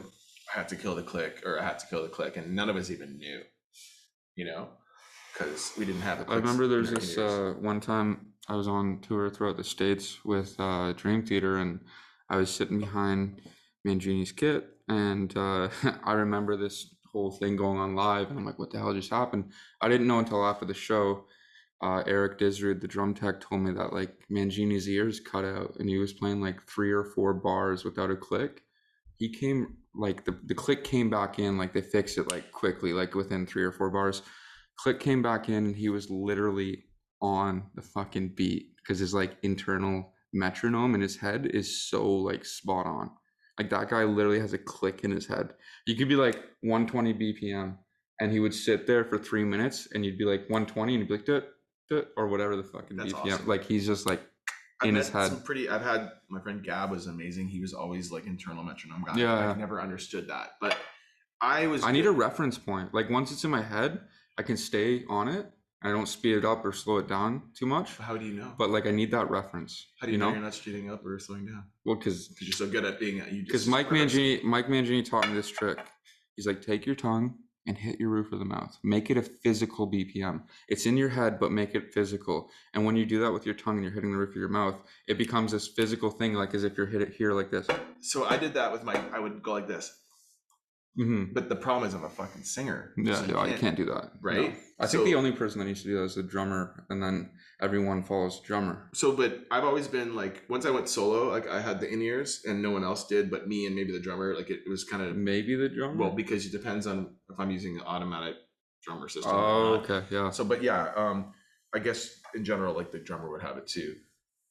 [0.54, 2.70] I had to kill the click, or I had to kill the click, and none
[2.70, 3.42] of us even knew,
[4.36, 4.70] you know,
[5.34, 6.26] because we didn't have.
[6.26, 10.24] The i remember there's this uh, one time i was on tour throughout the states
[10.26, 11.80] with uh, dream theater and
[12.30, 13.42] i was sitting behind
[13.86, 15.70] mangini's kit and uh,
[16.04, 19.12] i remember this whole thing going on live and i'm like what the hell just
[19.12, 21.26] happened i didn't know until after the show
[21.82, 25.88] uh, Eric Disrud, the drum tech, told me that like Mangini's ears cut out and
[25.88, 28.64] he was playing like three or four bars without a click.
[29.16, 32.94] He came like the, the click came back in, like they fixed it like quickly,
[32.94, 34.22] like within three or four bars.
[34.80, 36.84] Click came back in and he was literally
[37.22, 42.46] on the fucking beat because his like internal metronome in his head is so like
[42.46, 43.10] spot on.
[43.58, 45.54] Like that guy literally has a click in his head.
[45.88, 47.78] You could be like 120 BPM
[48.20, 51.08] and he would sit there for three minutes and you'd be like 120 and he'd
[51.08, 51.50] be like, "Dut,
[51.90, 53.34] dut," or whatever the fucking That's BPM.
[53.34, 53.48] awesome.
[53.48, 54.22] Like he's just like,
[54.82, 55.30] I've in his head.
[55.30, 55.70] Some pretty.
[55.70, 57.48] I've had my friend Gab was amazing.
[57.48, 59.18] He was always like internal metronome guy.
[59.18, 59.50] Yeah.
[59.50, 60.78] I've never understood that, but
[61.42, 61.84] I was.
[61.84, 62.94] I need a reference point.
[62.94, 64.02] Like once it's in my head,
[64.38, 65.50] I can stay on it.
[65.84, 67.98] I don't speed it up or slow it down too much.
[67.98, 68.52] How do you know?
[68.58, 69.86] But like I need that reference.
[70.00, 70.34] How do you, you know, know?
[70.34, 71.66] you're not speeding up or slowing down?
[71.86, 73.20] Well, because you're so good at being.
[73.20, 73.90] At you because Mike.
[73.90, 75.80] Mangini Mike Mangini taught me this trick.
[76.36, 77.36] He's like, take your tongue
[77.68, 78.78] and hit your roof of the mouth.
[78.82, 80.44] Make it a physical BPM.
[80.68, 82.50] It's in your head, but make it physical.
[82.74, 84.50] And when you do that with your tongue and you're hitting the roof of your
[84.50, 84.76] mouth,
[85.08, 87.68] it becomes this physical thing, like as if you're hit it here like this.
[88.00, 89.00] So I did that with my.
[89.14, 89.94] I would go like this,
[90.98, 92.94] hmm but the problem is I'm a fucking singer.
[92.98, 94.04] Yeah, so you no, I can't do that.
[94.04, 94.20] No.
[94.22, 94.56] Right?
[94.80, 97.32] I think the only person that needs to do that is the drummer, and then
[97.62, 98.90] everyone follows drummer.
[98.94, 102.02] So, but I've always been like, once I went solo, like I had the in
[102.02, 104.36] ears, and no one else did, but me and maybe the drummer.
[104.36, 105.96] Like it, it was kind of Maybe the drummer.
[105.96, 108.36] well because it depends on if I'm using the automatic
[108.84, 109.34] drummer system.
[109.36, 110.30] oh, okay, yeah.
[110.32, 111.34] So, but yeah, um,
[111.74, 113.96] I guess in general, like the drummer would have it too.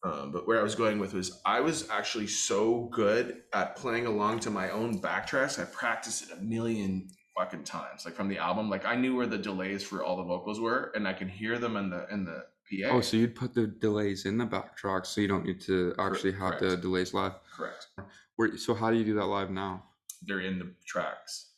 [0.07, 4.07] Um, but where I was going with was I was actually so good at playing
[4.07, 5.59] along to my own backtracks.
[5.61, 8.71] I practiced it a million fucking times, like from the album.
[8.71, 11.59] Like I knew where the delays for all the vocals were, and I can hear
[11.59, 12.97] them in the in the PA.
[12.97, 16.33] Oh, so you'd put the delays in the backtracks, so you don't need to actually
[16.33, 17.33] have the delays live.
[17.55, 17.88] correct.
[18.37, 19.85] Where, so how do you do that live now?
[20.23, 21.53] They're in the tracks.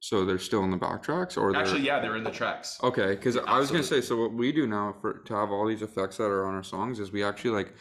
[0.00, 2.78] So they're still in the backtracks, or they're Actually, yeah, they're in the tracks.
[2.82, 5.66] Okay, because I was gonna say, so what we do now for to have all
[5.66, 7.72] these effects that are on our songs is we actually like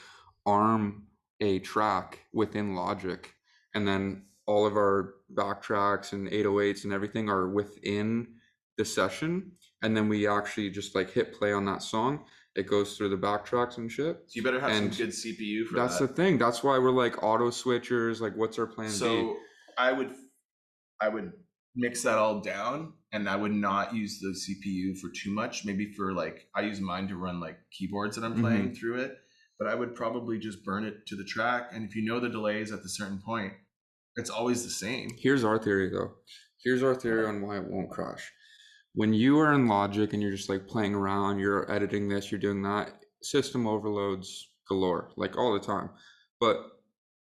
[0.45, 1.03] arm
[1.39, 3.33] a track within Logic,
[3.75, 8.27] and then all of our backtracks and 808s and everything are within
[8.77, 9.51] the session,
[9.81, 12.25] and then we actually just like hit play on that song.
[12.55, 14.17] It goes through the backtracks and shit.
[14.27, 16.07] So you better have And some good CPU for That's that.
[16.09, 16.37] the thing.
[16.37, 18.19] That's why we're like auto switchers.
[18.21, 18.93] Like, what's our plan B?
[18.93, 19.37] so
[19.77, 20.11] I would
[21.01, 21.33] I would
[21.75, 25.65] mix that all down and I would not use the CPU for too much.
[25.65, 28.73] Maybe for like I use mine to run like keyboards that I'm playing Mm-hmm.
[28.75, 29.17] through it.
[29.63, 31.69] But I would probably just burn it to the track.
[31.71, 33.53] And if you know the delays at a certain point,
[34.17, 35.11] it's always the same.
[35.17, 36.15] Here's our theory though.
[36.61, 38.29] Here's our theory on why it won't crash.
[38.93, 42.41] When you are in Logic and you're just like playing around, you're editing this, you're
[42.41, 45.91] doing that, system overloads galore, like all the time.
[46.41, 46.57] But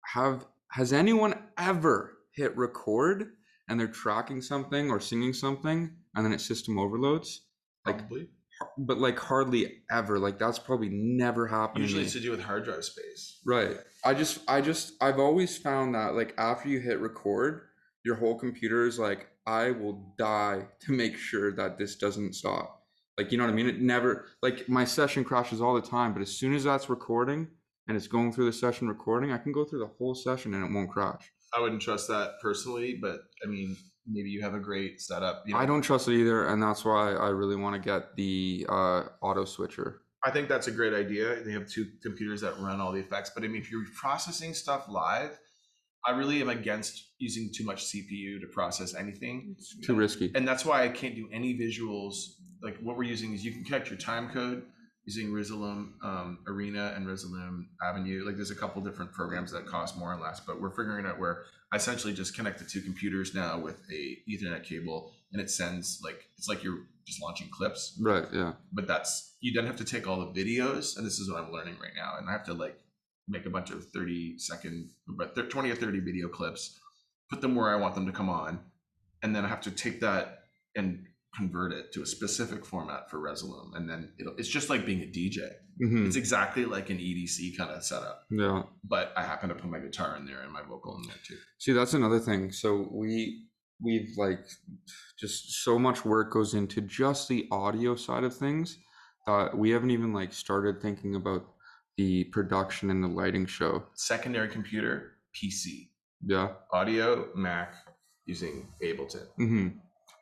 [0.07, 3.33] have has anyone ever hit record
[3.69, 7.41] and they're tracking something or singing something and then it system overloads?
[7.85, 8.29] Like Probably.
[8.77, 10.19] But like hardly ever.
[10.19, 11.83] Like that's probably never happened.
[11.83, 13.39] Usually it's to do with hard drive space.
[13.45, 13.77] Right.
[14.03, 17.61] I just, I just, I've always found that like after you hit record,
[18.03, 22.83] your whole computer is like, I will die to make sure that this doesn't stop.
[23.17, 23.67] Like, you know what I mean?
[23.67, 27.47] It never, like my session crashes all the time, but as soon as that's recording
[27.87, 30.63] and it's going through the session recording, I can go through the whole session and
[30.63, 31.31] it won't crash.
[31.53, 33.75] I wouldn't trust that personally, but I mean,
[34.07, 35.43] maybe you have a great setup.
[35.45, 36.47] You know, I don't trust it either.
[36.47, 40.01] And that's why I really want to get the uh, auto switcher.
[40.23, 41.41] I think that's a great idea.
[41.43, 43.31] They have two computers that run all the effects.
[43.33, 45.37] But I mean, if you're processing stuff live,
[46.05, 49.55] I really am against using too much CPU to process anything.
[49.57, 50.31] It's too risky.
[50.35, 52.15] And that's why I can't do any visuals.
[52.61, 54.63] Like what we're using is you can connect your time code
[55.05, 58.23] using Resolume um, Arena and Resolume Avenue.
[58.25, 61.19] Like there's a couple different programs that cost more and less, but we're figuring out
[61.19, 65.49] where I essentially just connect the two computers now with a Ethernet cable, and it
[65.49, 68.25] sends like it's like you're just launching clips Right.
[68.31, 68.53] Yeah.
[68.71, 71.51] but that's you then have to take all the videos and this is what i'm
[71.51, 72.77] learning right now and i have to like
[73.27, 76.79] make a bunch of 30 second but 20 or 30 video clips
[77.29, 78.59] put them where i want them to come on
[79.23, 80.43] and then i have to take that
[80.75, 84.85] and convert it to a specific format for Resolume, and then it'll, it's just like
[84.85, 85.37] being a dj
[85.81, 86.05] Mhm.
[86.05, 88.63] it's exactly like an edc kind of setup Yeah.
[88.83, 91.37] but i happen to put my guitar in there and my vocal in there too
[91.57, 92.51] See, that's another thing.
[92.51, 93.47] So we
[93.79, 94.45] we've like
[95.17, 98.77] just so much work goes into just the audio side of things
[99.27, 101.43] that we haven't even like started thinking about
[101.97, 103.83] the production and the lighting show.
[103.95, 105.89] secondary computer pc
[106.23, 106.49] Yeah.
[106.73, 107.75] audio mac
[108.25, 109.67] using ableton hmm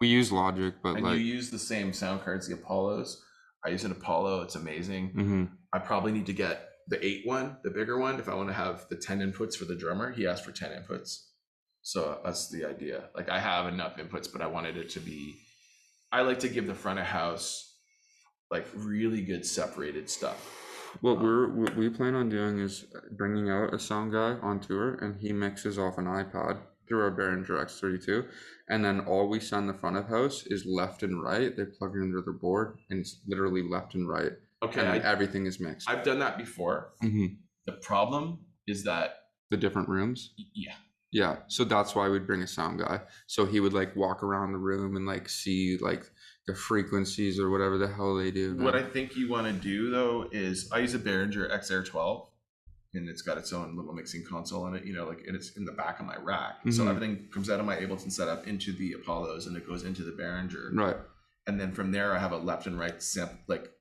[0.02, 3.22] We use Logic, but and like, you use the same sound cards, the Apollos.
[3.66, 5.10] I use an Apollo; it's amazing.
[5.10, 8.50] hmm I probably need to get the eight one, the bigger one, if I want
[8.50, 10.12] to have the ten inputs for the drummer.
[10.12, 11.26] He asked for ten inputs,
[11.82, 13.10] so that's the idea.
[13.16, 15.36] Like I have enough inputs, but I wanted it to be.
[16.12, 17.76] I like to give the front of house
[18.50, 20.40] like really good separated stuff.
[21.02, 24.96] what we're what we plan on doing is bringing out a sound guy on tour,
[24.96, 26.58] and he mixes off an iPad
[26.90, 28.26] through our Behringer X32,
[28.68, 31.56] and then all we send the front of house is left and right.
[31.56, 34.98] They plug it into their board, and it's literally left and right, Okay, and I,
[34.98, 35.90] everything is mixed.
[35.90, 36.94] I've done that before.
[37.02, 37.38] Mhm.
[37.66, 39.16] The problem is that
[39.52, 40.34] the different rooms.
[40.54, 40.76] yeah,
[41.12, 43.02] Yeah, so that's why we'd bring a sound guy.
[43.28, 46.04] So he would like walk around the room and like see like
[46.46, 48.56] the frequencies or whatever the hell they do.
[48.58, 52.29] What I think you want to do though is I use a Behringer XR 12
[52.94, 55.56] and it's got its own little mixing console in it, you know, like and it's
[55.58, 56.56] in the back of my rack.
[56.72, 56.90] So Mhm.
[56.90, 60.12] everything comes out of my Ableton setup into the Apollos and it goes into the
[60.12, 60.76] Behringer.
[60.76, 60.98] right.
[61.48, 63.72] And then from there I have a left and right samp like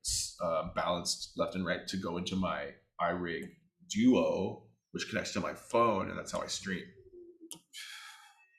[0.42, 3.44] uh, balanced left and right to go into my iRig
[3.90, 6.84] Duo, which connects to my phone and that's how I stream.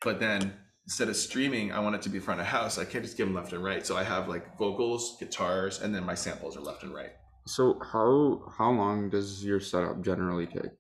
[0.02, 0.54] But then
[0.86, 2.78] instead of streaming, I want it to be front of house.
[2.78, 3.86] I can't just give them left and right.
[3.86, 7.12] So I have like vocals, guitars, and then my samples are left and right.
[7.50, 10.72] So how how long does your setup generally take?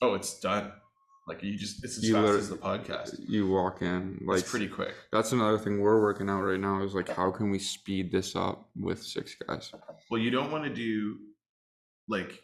[0.00, 0.72] Oh, it's done.
[1.28, 3.20] Like you just it's as You fast as the podcast.
[3.28, 4.94] You walk in like it's pretty quick.
[5.12, 8.34] That's another thing we're working out right now is like how can we speed this
[8.34, 9.70] up with six guys?
[10.10, 11.18] Well, you don't want to do
[12.08, 12.42] like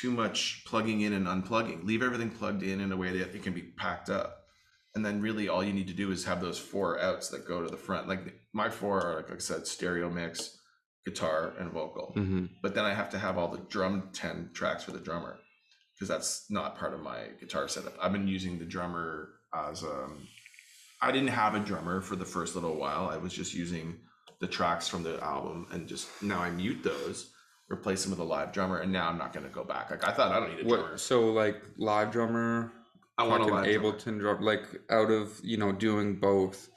[0.00, 1.84] too much plugging in and unplugging.
[1.84, 4.46] Leave everything plugged in in a way that it can be packed up.
[4.94, 7.62] And then really all you need to do is have those four outs that go
[7.62, 8.08] to the front.
[8.08, 10.56] Like my four are like I said, stereo mix,
[11.04, 12.12] guitar, and vocal.
[12.14, 15.38] hmm But then I have to have all the drum 10 tracks for the drummer
[15.94, 17.94] because that's not part of my guitar setup.
[18.00, 20.26] I've been using the drummer as um
[21.00, 23.08] I didn't have a drummer for the first little while.
[23.08, 23.98] I was just using
[24.40, 27.30] the tracks from the album and just now I mute those
[27.68, 29.90] replace him with a live drummer, and now I'm not going to go back.
[29.90, 30.98] Like I thought, I don't need a drummer.
[30.98, 32.72] So like live drummer,
[33.18, 33.66] I want an drummer.
[33.66, 36.68] Ableton drum, like out of you know doing both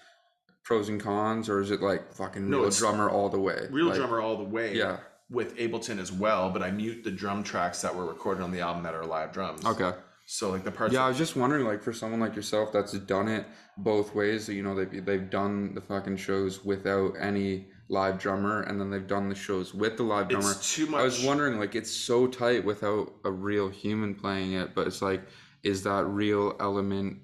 [0.67, 3.67] pros and cons, or is it like fucking No, real drummer all the way?
[3.71, 4.75] real Like, drummer all the way.
[4.75, 4.97] Yeah.
[5.29, 8.59] With Ableton as well, but I mute the drum tracks that were recorded on the
[8.59, 9.65] album that are live drums.
[9.65, 9.93] Okay.
[10.25, 10.93] So like the parts.
[10.93, 13.45] Yeah, I was just wondering, like, for someone like yourself that's done it
[13.77, 18.79] both ways, you know, they've they've done the fucking shows without any live drummer, and
[18.79, 20.51] then they've done the shows with the live drummer.
[20.51, 20.99] it's too much.
[20.99, 25.01] I was wondering, like, it's so tight without a real human playing it, but it's
[25.01, 25.21] like,
[25.63, 27.19] is that real element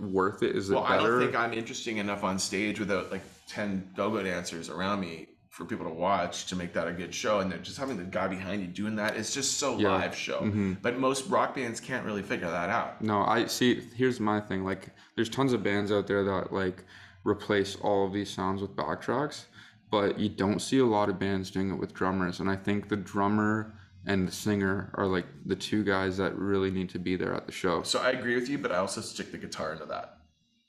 [0.00, 0.54] worth it?
[0.56, 4.22] Is it Well, I don't think I'm interesting enough on stage without like ten go-go
[4.22, 7.40] dancers around me for people to watch to make that a good show.
[7.40, 9.90] And then just having the guy behind you doing that is just so Yeah.
[9.96, 10.40] live show.
[10.40, 10.78] Mhm.
[10.80, 13.02] But most rock bands can't really figure that out.
[13.02, 13.80] No, I see.
[13.94, 14.64] Here's my thing.
[14.64, 16.84] Like, there's tons of bands out there that like
[17.24, 19.44] replace all of these sounds with backtracks,
[19.90, 22.40] but you don't see a lot of bands doing it with drummers.
[22.40, 23.74] And I think the drummer
[24.06, 27.46] and the singer are like the two guys that really need to be there at
[27.46, 27.82] the show.
[27.82, 30.18] So I agree with you, but I also stick the guitar into that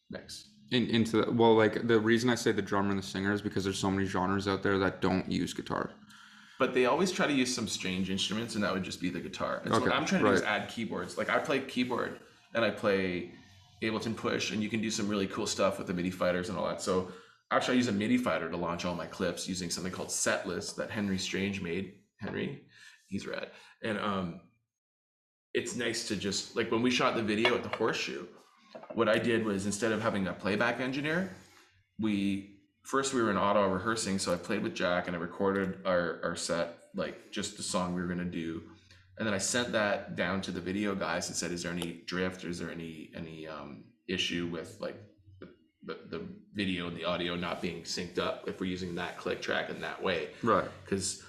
[0.10, 0.50] mix.
[0.72, 3.42] In, into the, well, like the reason I say the drummer and the singer is
[3.42, 5.92] because there's so many genres out there that don't use guitar.
[6.60, 9.20] But they always try to use some strange instruments, and that would just be the
[9.20, 9.62] guitar.
[9.64, 11.18] And so what Okay, I'm trying to do is add keyboards.
[11.18, 12.20] Like I play keyboard
[12.54, 13.32] and I play
[13.82, 16.58] Ableton Push, and you can do some really cool stuff with the MIDI fighters and
[16.58, 16.82] all that.
[16.82, 17.12] So
[17.52, 20.76] actually, I use a MIDI fighter to launch all my clips using something called Setlist
[20.76, 21.94] that Henry Strange made.
[22.18, 22.62] Henry,
[23.14, 23.48] he's rad.
[23.84, 24.42] And um,
[25.54, 28.26] it's nice to just like when we shot the video at the Horseshoe.
[28.96, 31.30] What I did was instead of having a playback engineer,
[32.00, 32.50] we
[32.82, 36.20] first we were in auto rehearsing so i played with jack and i recorded our,
[36.22, 38.62] our set like just the song we were going to do
[39.18, 42.02] and then i sent that down to the video guys and said is there any
[42.08, 44.98] drift or is there any any um, issue with like
[45.40, 45.48] the,
[45.86, 46.22] the, the
[46.54, 49.80] video and the audio not being synced up if we're using that click track in
[49.80, 50.68] that way Right.
[50.84, 51.24] because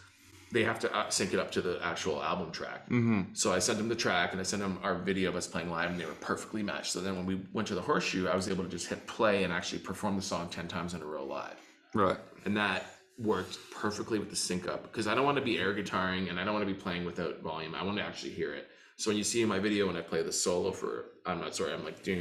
[0.55, 3.35] they have to uh, sync it up to the actual album track Mm-hmm.
[3.35, 5.69] so I sent them the track and I sent them our video of us playing
[5.69, 6.93] live and they were perfectly matched.
[6.93, 9.43] So then when we went to the horseshoe, I was able to just hit play
[9.45, 11.59] and actually perform the song 10 times in a row live.
[11.93, 12.19] Right.
[12.45, 12.87] And that
[13.19, 16.39] worked perfectly with the sync up because I don't want to be air guitaring and
[16.39, 17.75] I don't want to be playing without volume.
[17.75, 18.69] I want to actually hear it.
[18.97, 21.55] So when you see in my video when I play the solo for I'm not
[21.57, 22.21] sorry, I'm like doing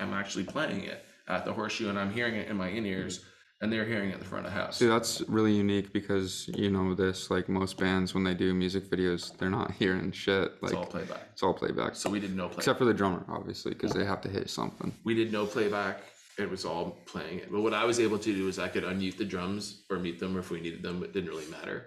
[0.00, 3.24] I'm actually playing it at the horseshoe and I'm hearing it in my in ears
[3.62, 4.76] and they're hearing it at the front of the house.
[4.76, 7.30] See, that's really unique because you know this.
[7.30, 10.60] Like most bands, when they do music videos, they're not hearing shit.
[10.60, 11.28] Like it's all playback.
[11.32, 11.94] it's all playback.
[11.94, 12.58] So we did no playback.
[12.58, 14.92] Except for the drummer, obviously, because they have to hit something.
[15.04, 16.00] we did no playback.
[16.38, 17.52] It was all playing it.
[17.52, 20.18] But what I was able to do is I could unmute the drums or mute
[20.18, 21.02] them if we needed them.
[21.04, 21.86] It didn't really matter.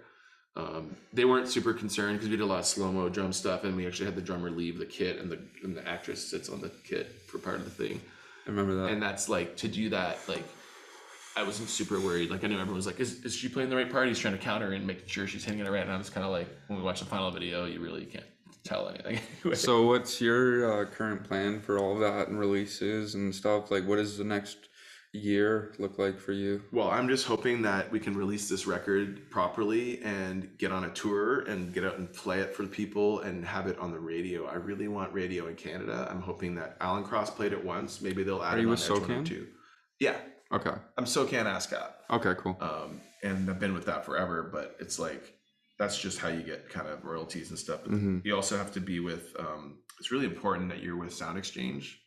[0.55, 3.65] Um, they weren't super concerned because we did a lot of slow mo drum stuff,
[3.65, 6.47] and we actually had the drummer leave the kit, and the and the actress sits
[6.47, 7.99] on the kit for part of the thing.
[8.47, 8.91] I remember that.
[8.91, 10.19] And that's like to do that.
[10.29, 10.45] Like
[11.37, 12.29] I wasn't super worried.
[12.31, 14.35] Like I knew everyone was like, "Is, is she playing the right part?" He's trying
[14.35, 15.83] to counter and making sure she's hitting it right.
[15.83, 18.25] And I was kind of like, when we watch the final video, you really can't
[18.63, 19.19] tell anything.
[19.55, 23.69] So, what's your uh, current plan for all that and releases and stuff?
[23.69, 24.69] Like, what does the next
[25.13, 26.61] year look like for you?
[26.71, 30.89] Well, I'm just hoping that we can release this record properly and get on a
[30.89, 33.99] tour and get out and play it for the people and have it on the
[33.99, 34.45] radio.
[34.47, 36.07] I really want radio in Canada.
[36.09, 38.01] I'm hoping that Alan Cross played it once.
[38.01, 39.25] Maybe they'll add Are it you on with their SoCan?
[39.25, 39.47] too.
[39.99, 40.15] Yeah,
[40.53, 40.71] Okay.
[40.97, 41.91] I'm SoCan ASCAP.
[42.11, 42.33] Okay.
[42.37, 42.57] Cool.
[42.61, 45.33] Um, and I've been with that forever, but it's like
[45.79, 47.81] that's just how you get kind of royalties and stuff.
[47.83, 48.23] But Mhm.
[48.23, 49.35] You also have to be with.
[49.39, 52.01] Um, it's really important that you're with Sound Exchange.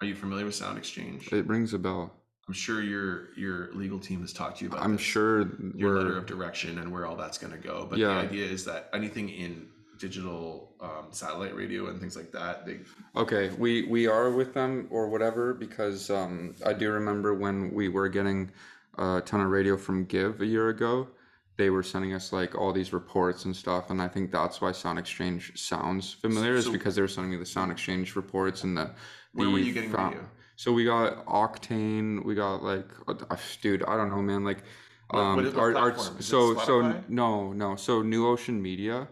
[0.00, 1.32] Are you familiar with Sound Exchange?
[1.32, 2.22] It rings a bell.
[2.48, 4.82] I'm sure your your legal team has talked to you about.
[4.84, 5.00] I'm this.
[5.02, 7.86] sure your letter of direction and where all that's going to go.
[7.90, 8.08] But Yeah.
[8.14, 9.68] the idea is that anything in
[9.98, 12.78] digital um, satellite radio and things like that, they
[13.16, 17.88] Okay, we we are with them or whatever because um, I do remember when we
[17.88, 18.50] were getting
[18.98, 21.08] a ton of radio from Give a year ago,
[21.56, 24.72] they were sending us like all these reports and stuff, and I think that's why
[24.72, 28.76] Sound Exchange sounds familiar is because they were sending me the Sound Exchange reports and
[28.76, 28.90] the.
[29.32, 30.26] where were you getting radio?
[30.56, 34.62] So we got Octane, we got like, uh, dude, I don't know, man, like.
[35.10, 36.18] Um, what our, our, platform?
[36.18, 39.06] Is so so no no so New Ocean Media,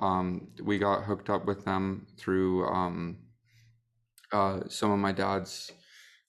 [0.00, 3.18] um, we got hooked up with them through um,
[4.32, 5.70] uh, some of my dad's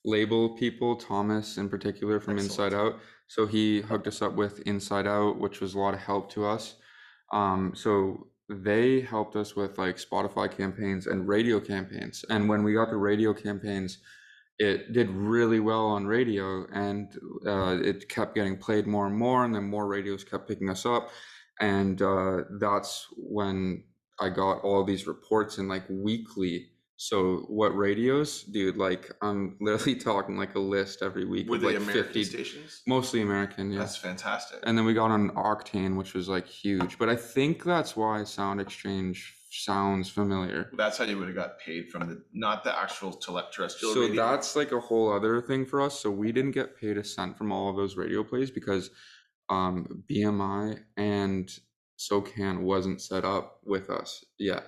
[0.04, 2.98] label people, Thomas in particular from Inside Out.
[3.28, 6.46] So he hooked us up with Inside Out, which was a lot of help to
[6.46, 6.76] us.
[7.32, 12.24] Um, so they helped us with like Spotify campaigns and radio campaigns.
[12.28, 13.98] And when we got the radio campaigns,
[14.58, 17.08] it did really well on radio and
[17.46, 19.44] uh, it kept getting played more and more.
[19.44, 21.10] And then more radios kept picking us up.
[21.60, 23.84] And uh, that's when
[24.18, 28.76] I got all these reports in like weekly So what radios, dude?
[28.76, 32.82] Like I'm literally talking like a list every week Were with like American 50, stations?
[32.86, 33.78] mostly American, yeah.
[33.78, 34.58] That's fantastic.
[34.64, 36.98] And then we got on Octane, which was like huge.
[36.98, 40.70] But I think that's why Sound Exchange sounds familiar.
[40.76, 43.94] That's how you would have got paid from the not the actual tele- terrestrial.
[43.94, 44.26] So radio.
[44.26, 45.98] that's like a whole other thing for us.
[45.98, 48.90] So we didn't get paid a cent from all of those radio plays because
[49.50, 51.50] um, BMI and
[51.98, 54.64] SOCAN wasn't set up with us yet.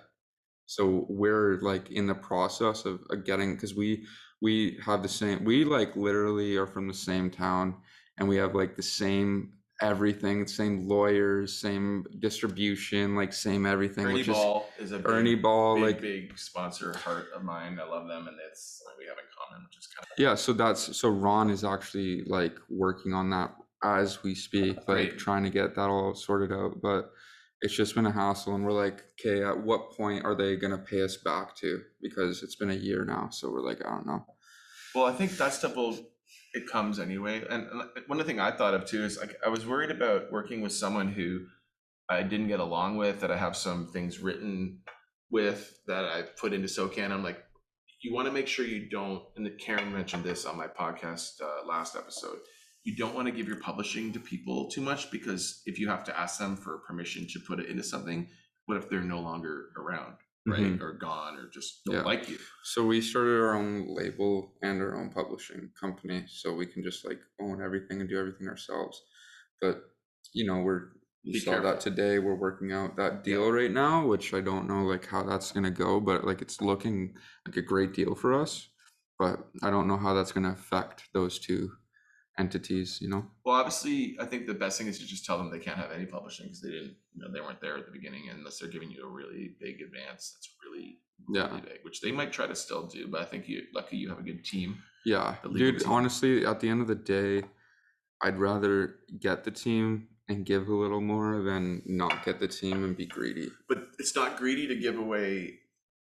[0.67, 4.05] So we're like in the process of uh, getting because we
[4.41, 7.77] we have the same we like literally are from the same town
[8.19, 9.53] and we have like the same
[9.83, 14.07] everything, same lawyers, same distribution, like same everything.
[14.07, 17.79] Ernie which is Ball is a big, Ball, big, like big sponsor heart of mine.
[17.81, 20.35] I love them, and it's something we have in common, which is kind of Yeah,
[20.35, 25.19] so that's so Ron is actually like working on that as we speak, like Great.
[25.19, 26.81] trying to get that all sorted out.
[26.83, 27.11] But
[27.61, 30.79] it's just been a hassle, and we're like, okay, at what point are they gonna
[30.79, 31.81] pay us back to?
[32.01, 34.25] Because it's been a year now, so we're like, I don't know.
[34.95, 35.99] Well, I think that stuff will
[36.55, 37.43] it comes anyway.
[37.49, 39.91] And and one of the thing I thought of too is like I was worried
[39.91, 41.41] about working with someone who
[42.09, 44.81] I didn't get along with, that I have some things written
[45.31, 47.11] with that I put into SOCAN.
[47.11, 47.43] I'm like,
[48.03, 49.23] you want to make sure you don't.
[49.37, 52.39] And Karen mentioned this on my podcast uh, last episode.
[52.85, 56.05] You don't want to give your publishing to people too much because if you have
[56.05, 58.29] to ask them for permission to put it into something,
[58.67, 60.17] what if they're no longer around,
[60.47, 60.81] right, Mhm.
[60.81, 62.03] or gone, or just don't Yeah.
[62.03, 62.39] like you?
[62.65, 67.05] So we started our own label and our own publishing company, so we can just
[67.05, 69.01] like own everything and do everything ourselves.
[69.61, 69.85] But
[70.33, 70.93] you know, we're
[71.25, 71.71] you Be saw careful.
[71.71, 72.19] that today.
[72.19, 75.71] We're working out that deal right now, which I don't know like how that's gonna
[75.71, 77.17] go, but like it's looking
[77.47, 78.69] like a great deal for us.
[79.21, 81.77] But I don't know how that's gonna affect those two
[82.39, 82.99] entities.
[83.01, 83.27] You know?
[83.45, 85.93] Well, obviously, I think the best thing is to just tell them they can't have
[85.93, 88.71] any publishing because they didn't, you know, they weren't there at the beginning, unless they're
[88.71, 90.33] giving you a really big advance.
[90.35, 91.49] That's really, Yeah.
[91.49, 93.09] really big, which they might try to still do.
[93.09, 94.79] But I think you, lucky you have a good team.
[95.05, 95.81] Yeah, dude.
[95.81, 95.91] team.
[95.91, 97.43] Honestly, at the end of the day,
[98.23, 102.85] I'd rather get the team and give a little more than not get the team
[102.85, 103.51] and be greedy.
[103.69, 105.59] But it's not greedy to give away.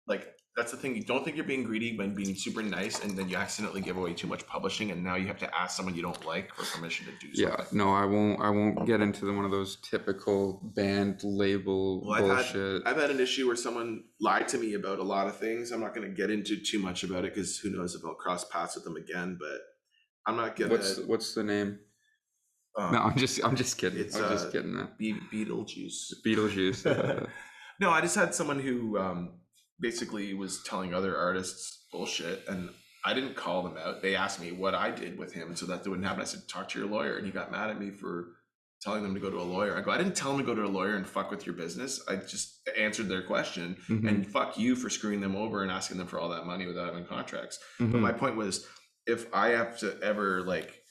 [0.07, 0.95] Like that's the thing.
[0.95, 3.97] You don't think you're being greedy when being super nice, and then you accidentally give
[3.97, 6.65] away too much publishing, and now you have to ask someone you don't like for
[6.77, 8.41] permission to do Yeah, no, I won't.
[8.41, 12.83] I won't get into the, one of those typical band label Well, I've had- bullshit.
[12.87, 15.73] I've had an issue where someone lied to me about a lot of things.
[15.73, 18.15] I'm not going to get into too much about it because who knows if I'll
[18.15, 19.37] cross paths with them again.
[19.41, 19.61] But
[20.27, 20.71] I'm not gonna.
[20.71, 21.81] what's what's the name?
[22.79, 23.99] um, No, I'm just I'm just kidding.
[23.99, 24.75] it's, I'm uh, just kidding.
[24.77, 26.15] That Be- Beetlejuice.
[26.25, 27.29] Beetlejuice.
[27.81, 29.33] No, I just had someone who um,
[29.81, 32.71] basically was telling other artists bullshit, and
[33.05, 34.03] I didn't call them out.
[34.03, 36.23] They asked me what I did with him so that it wouldn't happen.
[36.23, 38.37] I said, "Talk to your lawyer," and he got mad at me for
[38.81, 39.77] telling them to go to a lawyer.
[39.77, 41.55] I go, "I didn't tell them to go to a lawyer and fuck with your
[41.55, 42.03] business.
[42.07, 45.99] I just answered their question, mhm, and fuck you for screwing them over and asking
[45.99, 48.01] them for all that money without having contracts." But mhm.
[48.01, 48.67] my point was,
[49.07, 50.83] if I have to ever like,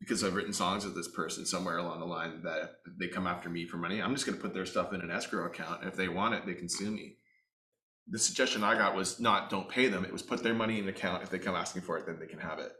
[0.00, 3.48] because I've written songs with this person somewhere along the line that they come after
[3.48, 5.84] me for money, I'm just gonna put their stuff in an escrow account.
[5.84, 7.17] If they want it, they can sue me.
[8.10, 10.04] The suggestion I got was not don't pay them.
[10.04, 11.22] It was put their money in an account.
[11.22, 12.72] If they come asking for it, then they can have it.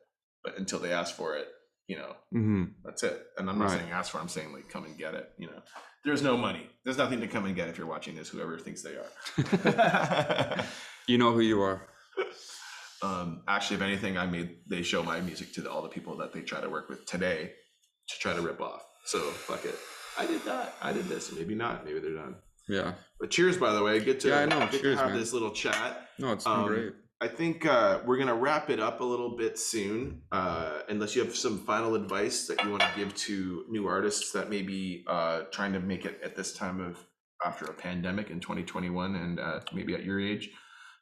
[0.42, 1.48] But until they ask for it,
[1.86, 2.74] you know, Mhm.
[2.84, 3.26] that's it.
[3.36, 3.80] And I'm not Right.
[3.80, 4.18] saying ask for.
[4.18, 5.30] it, I'm saying like come and get it.
[5.38, 5.62] You know,
[6.04, 6.70] there's no money.
[6.84, 8.28] There's nothing to come and get if you're watching this.
[8.28, 10.64] Whoever thinks they are.
[11.08, 11.88] You know who you are.
[13.02, 16.16] um, actually, if anything, I made they show my music to the, all the people
[16.18, 17.52] that they try to work with today
[18.08, 18.82] to try to rip off.
[19.06, 19.74] So fuck it.
[20.18, 20.74] I did that.
[20.82, 21.32] I did this.
[21.32, 21.84] Maybe not.
[21.86, 22.36] Maybe they're done.
[22.68, 22.92] Yeah.
[23.20, 23.98] But cheers, by the way.
[24.00, 24.60] Good to, Yeah, I know.
[24.60, 25.18] good to Cheers, have man.
[25.18, 26.08] this little chat.
[26.18, 26.92] No, it's been Um, great.
[27.20, 31.24] I think uh, we're gonna wrap it up a little bit soon, uh, unless you
[31.24, 35.04] have some final advice that you want to give to new artists that may be
[35.08, 36.96] uh, trying to make it at this time of
[37.44, 40.50] after a pandemic in 2021 and uh, maybe at your age.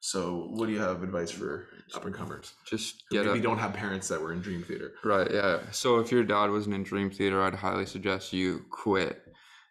[0.01, 2.53] So, what do you have advice for up and comers?
[2.67, 3.43] Just get maybe up.
[3.45, 4.93] don't have parents that were in Dream Theater.
[5.05, 5.61] Right, yeah.
[5.71, 9.21] So if your dad wasn't in Dream Theater, I'd highly suggest you quit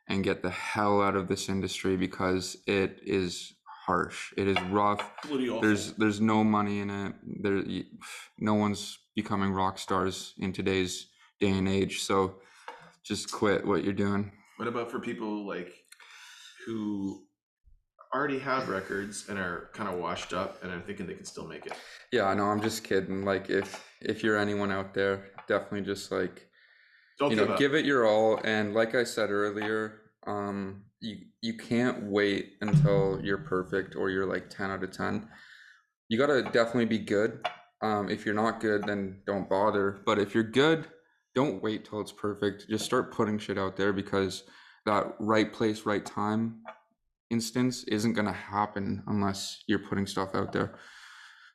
[0.07, 3.53] and get the hell out of this industry because it is
[3.85, 4.33] harsh.
[4.37, 5.11] It is rough.
[5.29, 7.13] There's there's no money in it.
[7.41, 7.63] There
[8.39, 11.07] no one's becoming rock stars in today's
[11.39, 12.01] day and age.
[12.03, 12.35] So
[13.03, 14.31] just quit what you're doing.
[14.57, 15.73] What about for people like
[16.65, 17.23] who
[18.13, 21.47] already have records and are kind of washed up and are thinking they can still
[21.47, 21.73] make it?
[22.11, 22.45] Yeah, I know.
[22.45, 23.25] I'm just kidding.
[23.25, 26.47] Like if if you're anyone out there, definitely just like
[27.17, 27.59] Don't you know up.
[27.59, 33.19] give it your all and like i said earlier um you you can't wait until
[33.23, 35.27] you're perfect or you're like 10 out of 10
[36.09, 37.45] you got to definitely be good.
[37.81, 40.01] Um if you're not good then don't bother.
[40.05, 40.87] But if you're good
[41.35, 42.65] don't wait till it's perfect.
[42.69, 44.43] Just start putting shit out there because
[44.85, 46.61] that right place right time
[47.29, 50.77] instance isn't going to happen unless you're putting stuff out there.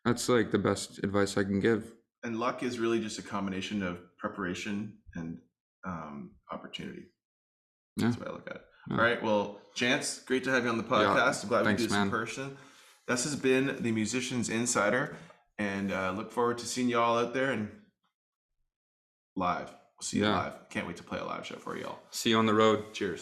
[0.05, 1.93] That's like the best advice I can give.
[2.23, 5.39] And luck is really just a combination of preparation and
[5.87, 7.03] um, opportunity.
[7.97, 8.07] Yeah.
[8.07, 8.63] That's the way I look at it.
[8.91, 8.97] Yeah.
[8.97, 9.23] All right.
[9.23, 11.43] Well, Chance, great to have you on the podcast.
[11.45, 12.57] I'm glad Thanks, we do this in person.
[13.07, 15.17] This has been the Musicians Insider,
[15.59, 17.71] and uh, look forward to seeing you all out there and
[19.37, 19.69] live.
[19.69, 20.37] We'll see you Yeah.
[20.37, 20.69] live.
[20.71, 22.01] Can't wait to play a live show for you all.
[22.11, 22.93] See you on the road.
[22.93, 23.21] Cheers.